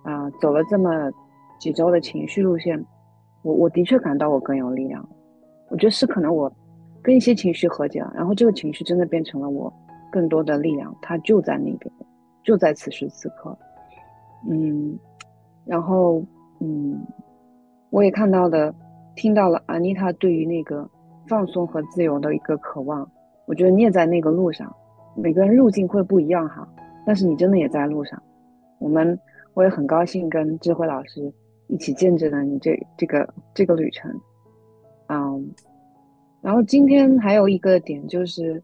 [0.03, 1.11] 啊、走了这么
[1.59, 2.85] 几周的情绪路线，
[3.43, 5.07] 我我的确感到我更有力量。
[5.68, 6.53] 我觉得是可能我
[7.03, 9.72] 跟一些情绪和解了，然后这个情绪真的变成了我
[10.11, 11.93] 更多的力量，它就在那边。
[12.45, 13.59] 就在此时此刻，
[14.49, 14.97] 嗯，
[15.64, 16.22] 然后
[16.61, 16.97] 嗯，
[17.91, 18.72] 我也看到了，
[19.16, 20.89] 听到了安妮塔对于那个
[21.27, 23.05] 放松和自由的一个渴望。
[23.47, 24.72] 我觉得你也在那个路上，
[25.16, 26.68] 每个人路径会不一样哈，
[27.07, 28.23] 但是你真的也在路上。
[28.79, 29.19] 我们
[29.55, 31.33] 我也很高兴跟智慧老师
[31.69, 34.11] 一起见证了你这这个这个旅程，
[35.07, 35.49] 嗯，
[36.43, 38.63] 然后今天还有一个点就是，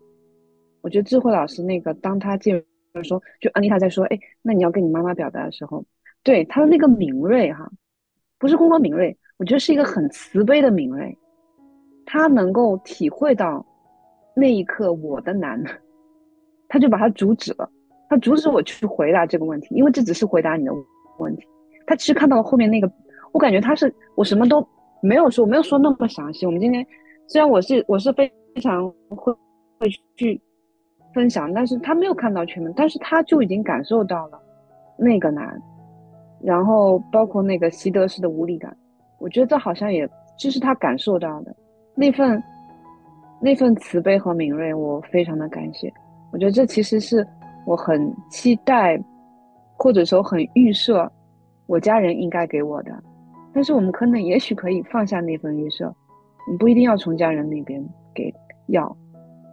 [0.82, 2.62] 我觉得智慧老师那个当他进入。
[3.03, 5.82] 说，就安妮塔在说，哎，那你要跟你妈妈表达的时候，
[6.22, 7.66] 对他的那个敏锐哈，
[8.38, 11.16] 不是工作敏锐，我觉得是一个很慈悲的敏锐，
[12.05, 13.64] 他能够体会到
[14.36, 15.64] 那一刻我的难，
[16.68, 17.66] 他就把他阻止了，
[18.12, 20.72] 他阻止我去回答这个问题，因为这只是回答你的
[21.18, 21.46] 问题。
[21.86, 22.92] 他其实看到了后面那个，
[23.32, 24.62] 我感觉他是我什么都
[25.00, 26.44] 没有说，没有说那么详细。
[26.44, 26.86] 我们今天
[27.26, 29.32] 虽然我是我是非常会
[29.78, 30.38] 会去。
[31.14, 34.40] 分享，但是他没有看到全文，但是他就已经感受到了
[34.96, 35.60] 那个难，
[36.42, 38.74] 然后包括那个习得式的无力感，
[39.18, 40.08] 我觉得这好像也
[40.38, 41.54] 就是他感受到的
[41.94, 42.42] 那份
[43.42, 45.92] 那份慈悲和敏锐，我非常的感谢。
[46.32, 47.22] 我觉得这其实是
[47.64, 49.02] 我很期待，
[49.76, 51.10] 或者说很预设
[51.66, 52.92] 我家人应该给我的，
[53.52, 55.94] 但是我们可能也许可以放下那份预设，
[56.50, 57.82] 你不一定要从家人那边
[58.14, 58.32] 给
[58.68, 58.96] 要，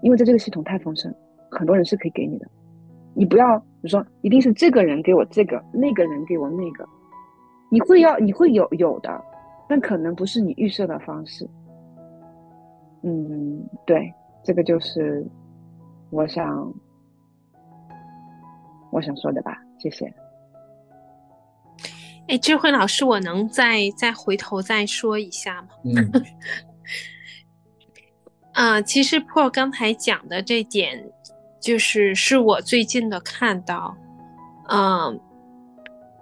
[0.01, 1.13] 因为在这个系统太丰盛。
[1.51, 2.47] 很多人是可以给你的，
[3.15, 6.87] 你不要比如说一定是这个人给我这个，那个人给我那个，
[7.71, 9.19] 你会要你会有有的，
[9.67, 11.49] 但可能不是你预设的方式。
[13.01, 15.25] 嗯，对，这个就是
[16.11, 16.71] 我想
[18.91, 20.11] 我想说的吧，谢谢。
[22.27, 25.69] 哎，智慧老师，我能再再回头再说一下吗？
[25.83, 25.95] 嗯。
[28.53, 31.11] 啊、 呃，其实 Paul 刚才讲的这点，
[31.59, 33.97] 就是是我最近的看到，
[34.67, 35.19] 嗯、呃，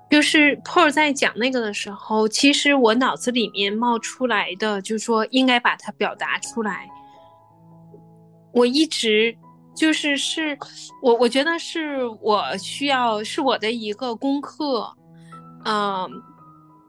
[0.09, 6.87] 就是 Paul 在讲那个的时候，其实我脑子里面冒出来的，就是说应该把它表达出来。
[8.53, 9.37] 我一直
[9.77, 10.57] 就是是
[11.03, 14.91] 我我觉得是我需要是我的一个功课。
[15.65, 16.09] 嗯，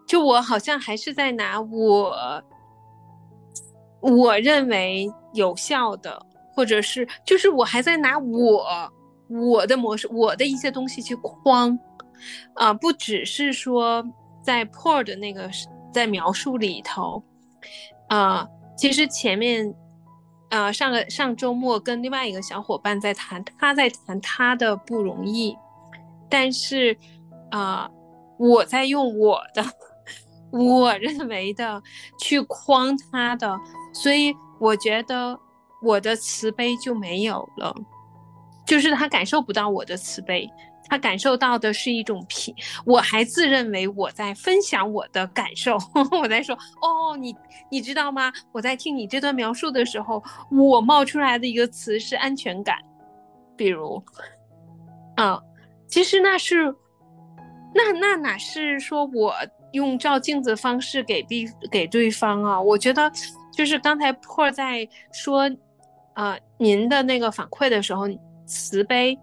[0.06, 2.42] 就我好像还是在拿我，
[4.00, 6.24] 我认为有效的，
[6.54, 8.64] 或者是就是我还在拿我
[9.28, 11.76] 我的模式，我的一些东西去框，
[12.54, 14.04] 啊，不只是说
[14.42, 15.50] 在 Paul 的那个
[15.92, 17.22] 在描述里头，
[18.08, 19.74] 啊，其实前面，
[20.50, 25.56] 啊，上个上周末跟另外一个小伙伴在谈，他在谈他的不容易，
[26.28, 26.96] 但是，
[27.50, 27.90] 啊。
[28.40, 29.64] 我在用我的，
[30.56, 31.82] 我认为的
[32.20, 33.58] 去框他的，
[33.92, 35.36] 所以我觉得
[35.82, 37.74] 我的慈悲就没有了，
[38.64, 40.48] 就是他感受不到我的慈悲，
[40.88, 42.54] 他感受到的是一种平。
[42.84, 45.76] 我还自认为我在分享我的感受，
[46.20, 47.34] 我在说哦，你
[47.70, 48.32] 你知道吗？
[48.52, 52.78] 我在听你这段描述的时候，我冒出来的一个词是安全感，
[53.56, 54.02] 比如，
[55.16, 55.40] 嗯，
[55.86, 56.74] 其实那是。
[57.74, 59.34] 那那哪是说我
[59.72, 62.58] 用照镜子方式给对给对方啊？
[62.58, 63.12] 我觉得
[63.52, 65.48] 就是刚才破在说，
[66.14, 68.08] 呃，您的那个反馈的时候，
[68.46, 69.16] 慈悲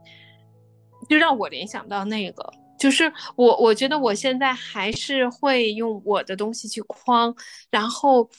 [1.09, 7.35] 就让我联想到那个，就是我我觉得我现在还是会用我的东西去框，
[7.69, 8.29] 然后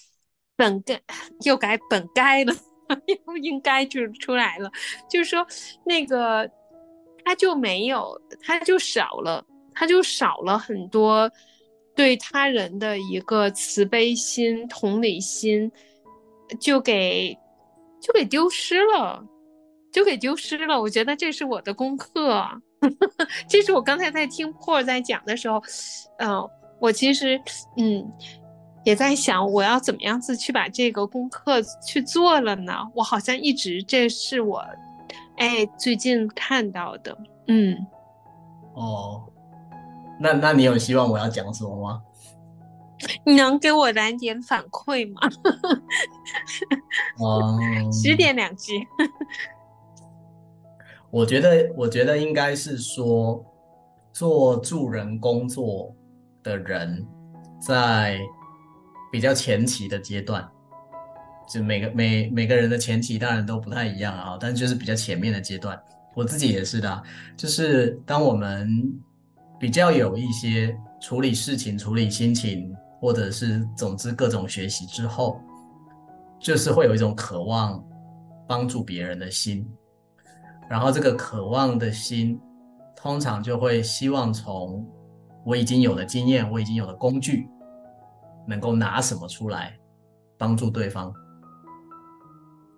[0.56, 1.00] 本该
[1.44, 2.54] 又改本该了，
[3.26, 4.70] 又应该就出来了，
[5.08, 5.46] 就是说
[5.84, 6.50] 那个
[7.24, 9.44] 他就没有，他就少了。
[9.78, 11.30] 他就少了很多
[11.94, 15.70] 对他人的一个慈悲心、同理心，
[16.58, 17.36] 就给
[18.00, 19.22] 就给丢失了，
[19.96, 20.78] 就给丢失了。
[20.78, 22.46] 我觉得这是我的功课，
[23.48, 25.56] 这是我刚才在听 Paul 在讲的时候，
[26.18, 27.40] 嗯、呃，我其实
[27.78, 28.06] 嗯
[28.84, 32.74] 也在想，我要怎么样子去把这个功课去做了呢？
[32.94, 34.62] 我好像一直这是我
[35.38, 37.16] 哎最近看到的，
[37.48, 37.74] 嗯，
[38.74, 39.24] 哦。
[40.20, 42.02] 那那你有希望我要讲什么吗？
[43.24, 45.20] 你能给我来点反馈吗？
[47.18, 48.86] 嗯， 十点两句。
[51.10, 53.44] 我觉得，我觉得应该是说，
[54.12, 55.94] 做助人工作
[56.42, 57.06] 的人，
[57.60, 58.18] 在
[59.10, 60.46] 比较前期的阶段，
[61.48, 65.80] 就每个每每个人的前期当然都不太一样啊，但就是比较前面的阶段，
[66.14, 67.02] 我自己也是的，
[67.36, 68.68] 就是当我们。
[69.58, 75.40] 比较有一些处理事情、处理心情，或者是总之各种学习之后，
[76.38, 77.82] 就是会有一种渴望
[78.46, 79.66] 帮助别人的心，
[80.68, 82.40] 然后这个渴望的心，
[82.96, 84.86] 通常就会希望从
[85.44, 87.48] 我已经有的经验、我已经有的工具，
[88.48, 89.78] 能够拿什么出来
[90.36, 91.12] 帮助对方。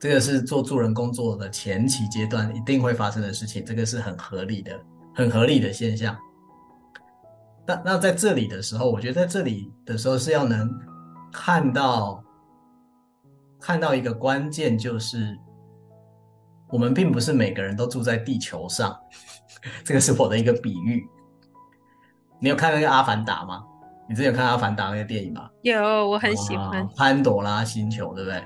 [0.01, 4.79] 这个是做助人工作的前期阶段一定会发生的事情，这个是很合理的、
[5.14, 6.17] 很合理的现象。
[7.67, 10.72] 那那在这里的时候，我觉得在这里的时候是要能
[11.33, 12.22] 看到，
[13.61, 15.37] 看到一个关键，就是
[16.70, 18.96] 我们并不是每个人都住在地球上，
[19.84, 21.07] 这个是我的一个比喻。
[22.40, 23.64] 你有看那个《阿凡达》吗？
[24.08, 25.50] 你之前有看《阿凡达》那个电影吗？
[25.62, 26.80] 有，我很喜欢。
[26.80, 28.42] 啊，潘朵拉星球，对不对？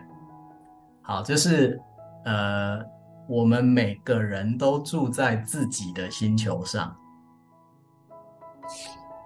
[1.03, 1.81] 好，就是
[2.25, 2.81] 呃，
[3.29, 6.97] 我们每个人都住在自己的星球上。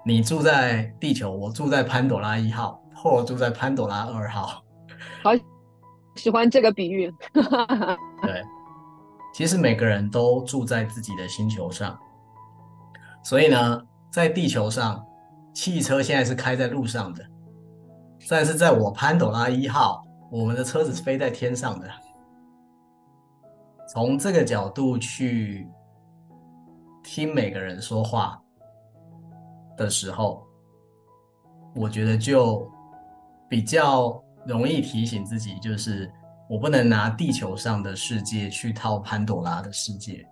[0.04, 4.62] 你住在地球，我住在潘朵拉一号，或我住在潘朵拉二号。
[5.24, 5.30] 好，
[6.16, 7.10] 喜欢这个比喻。
[7.32, 8.42] 对，
[9.36, 11.94] 其实每个人都住在自己的星球上，
[13.22, 15.06] 所以呢，在地球上，
[15.52, 17.22] 汽车现在是开在路上的，
[18.30, 20.02] 但是在我潘朵拉一号，
[20.32, 21.86] 我们的车子是飞在天上的。
[23.92, 25.68] 从这个角度去
[27.04, 28.40] 听每个人说话。
[29.76, 30.42] 的时候，
[31.74, 32.66] 我觉得就
[33.50, 36.10] 比较容易提醒自己，就是
[36.48, 40.26] 我不能拿地球上的世界去套潘朵拉的世界，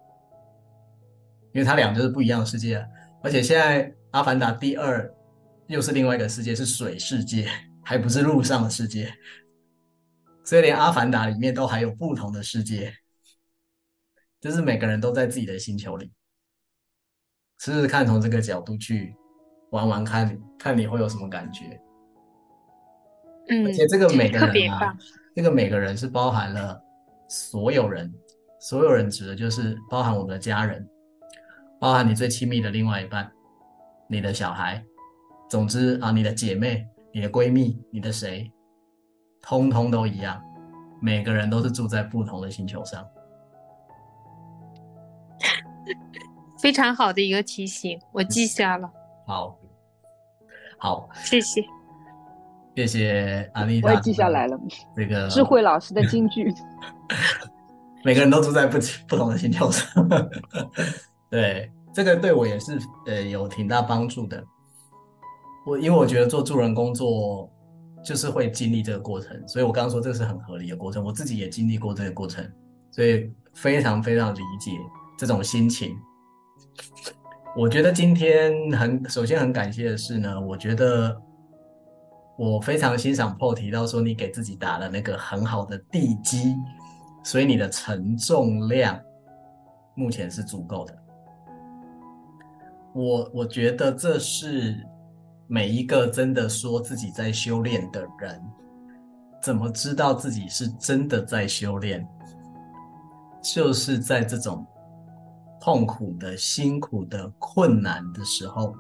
[1.53, 2.87] 因为它俩就是不一样的世界。
[3.23, 5.13] 而且现在《阿凡达》第二
[5.67, 7.49] 又是另外一个世界，是水世界，
[7.83, 9.13] 还不是陆上的世界。
[10.45, 12.93] 所以连《阿凡达》里面都还有不同的世界，
[14.41, 16.13] 就是每个人都在自己的星球里。
[17.59, 19.17] 试试看从这个角度去
[19.71, 21.81] 玩玩看，看你会有什么感觉。
[23.49, 24.97] 嗯，而且这个每个人啊。
[25.35, 26.81] 这个每个人是包含了
[27.29, 28.13] 所有人，
[28.61, 30.89] 所有人指的就是包含我们的家人，
[31.81, 33.29] 包含你最亲密的另外一半，
[34.09, 34.85] 你的小孩，
[35.51, 38.49] 总之啊，你的姐妹、你的闺蜜、你的谁，
[39.43, 40.41] 通通都一样，
[41.03, 43.05] 每个人都是住在不同的星球上。
[46.63, 48.89] 非常好的一个提醒，我记下了。
[49.27, 49.59] 好，
[50.79, 51.61] 好，谢谢，
[52.77, 54.59] 谢谢阿丽塔，我也记下来了。
[54.97, 56.53] 这个智慧老师的金句，
[58.05, 60.07] 每个人都住在不不同的星球上。
[61.31, 64.43] 对，这个对我也是呃有挺大帮助的。
[65.65, 67.49] 我因为我觉得做助人工作
[68.05, 71.03] 就是会经历这个过程，所以我刚刚说这个是很合理的过程。
[71.03, 72.45] 我自己也经历过这个过程，
[72.91, 74.73] 所以非常非常理解
[75.17, 75.97] 这种心情。
[77.57, 81.17] 我觉得今天很首先很感谢的是呢，我觉得
[82.37, 86.57] 我非常欣赏 Paul 提到说你给自己打了那个很好的地基，
[87.23, 89.01] 所以你的承重量
[89.95, 90.99] 目前是足够的。
[92.95, 94.77] 我我觉得这是
[95.47, 98.43] 每一个真的说自己在修炼的人，
[99.43, 102.07] 怎么知道自己是真的在修炼？
[103.43, 104.67] 就是在这种。
[105.61, 108.75] 痛苦的、辛苦的、困难的时候，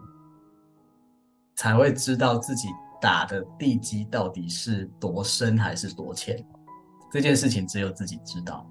[1.56, 2.68] 才会知道自己
[3.04, 6.42] 打的地基到底是多深还是多浅。
[7.12, 8.66] 这件事情只有自己知道，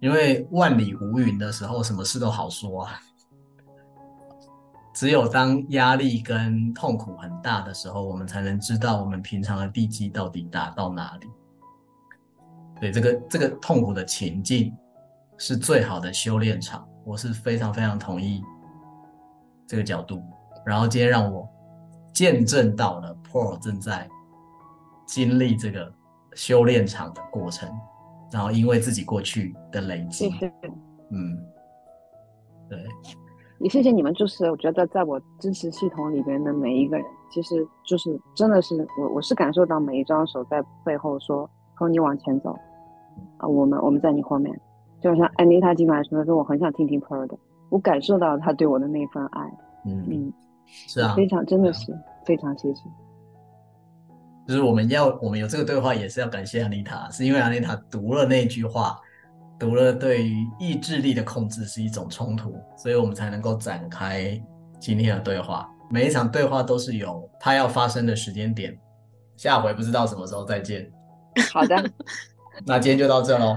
[0.00, 3.00] 因为万里无云的时候，什么事都好说啊。
[4.92, 11.26] 只有当压力跟痛苦很大的时候，我们才能知道我们平常的地基到底打到哪里。
[12.78, 14.76] 对，这个这个痛苦的情境。
[15.42, 18.42] 是最好的修炼场，我是非常非常同意
[19.66, 20.22] 这个角度。
[20.66, 21.48] 然后今天让我
[22.12, 24.08] 见证到了 Paul 正在
[25.06, 25.92] 经历这个
[26.34, 27.68] 修炼场的过程，
[28.32, 30.30] 然后因为自己过去的累积。
[31.10, 31.36] 嗯，
[32.68, 32.78] 对，
[33.58, 34.14] 也谢谢你们。
[34.14, 42.56] 就是我觉得在我支持系统里边的每一个人，其实就是真的是我，我是感受到每一双手在背后说：“说你往前走
[43.38, 44.58] 啊，我们我们在你后面。”
[45.02, 47.36] 就像安妮塔进来说的说，我很想听听 Pearl 的，
[47.70, 49.40] 我感受到他对我的那份爱。
[49.86, 50.32] 嗯嗯，
[50.86, 52.82] 是啊，非常真的是、啊、非常谢谢。
[54.48, 58.98] 就是我们要我们有这个对话，也是要感谢安妮塔，是因为安妮塔读了那句话，
[59.58, 64.40] 读了对于意志力的控制是一种冲突，所以我们才能够展开
[64.80, 65.70] 今天的对话。
[65.88, 68.76] 每一场对话都是有它要发生的时间点，
[69.36, 70.90] 下回不知道什么时候再见。
[71.52, 71.76] 好的，
[72.66, 73.56] 那今天就到这喽。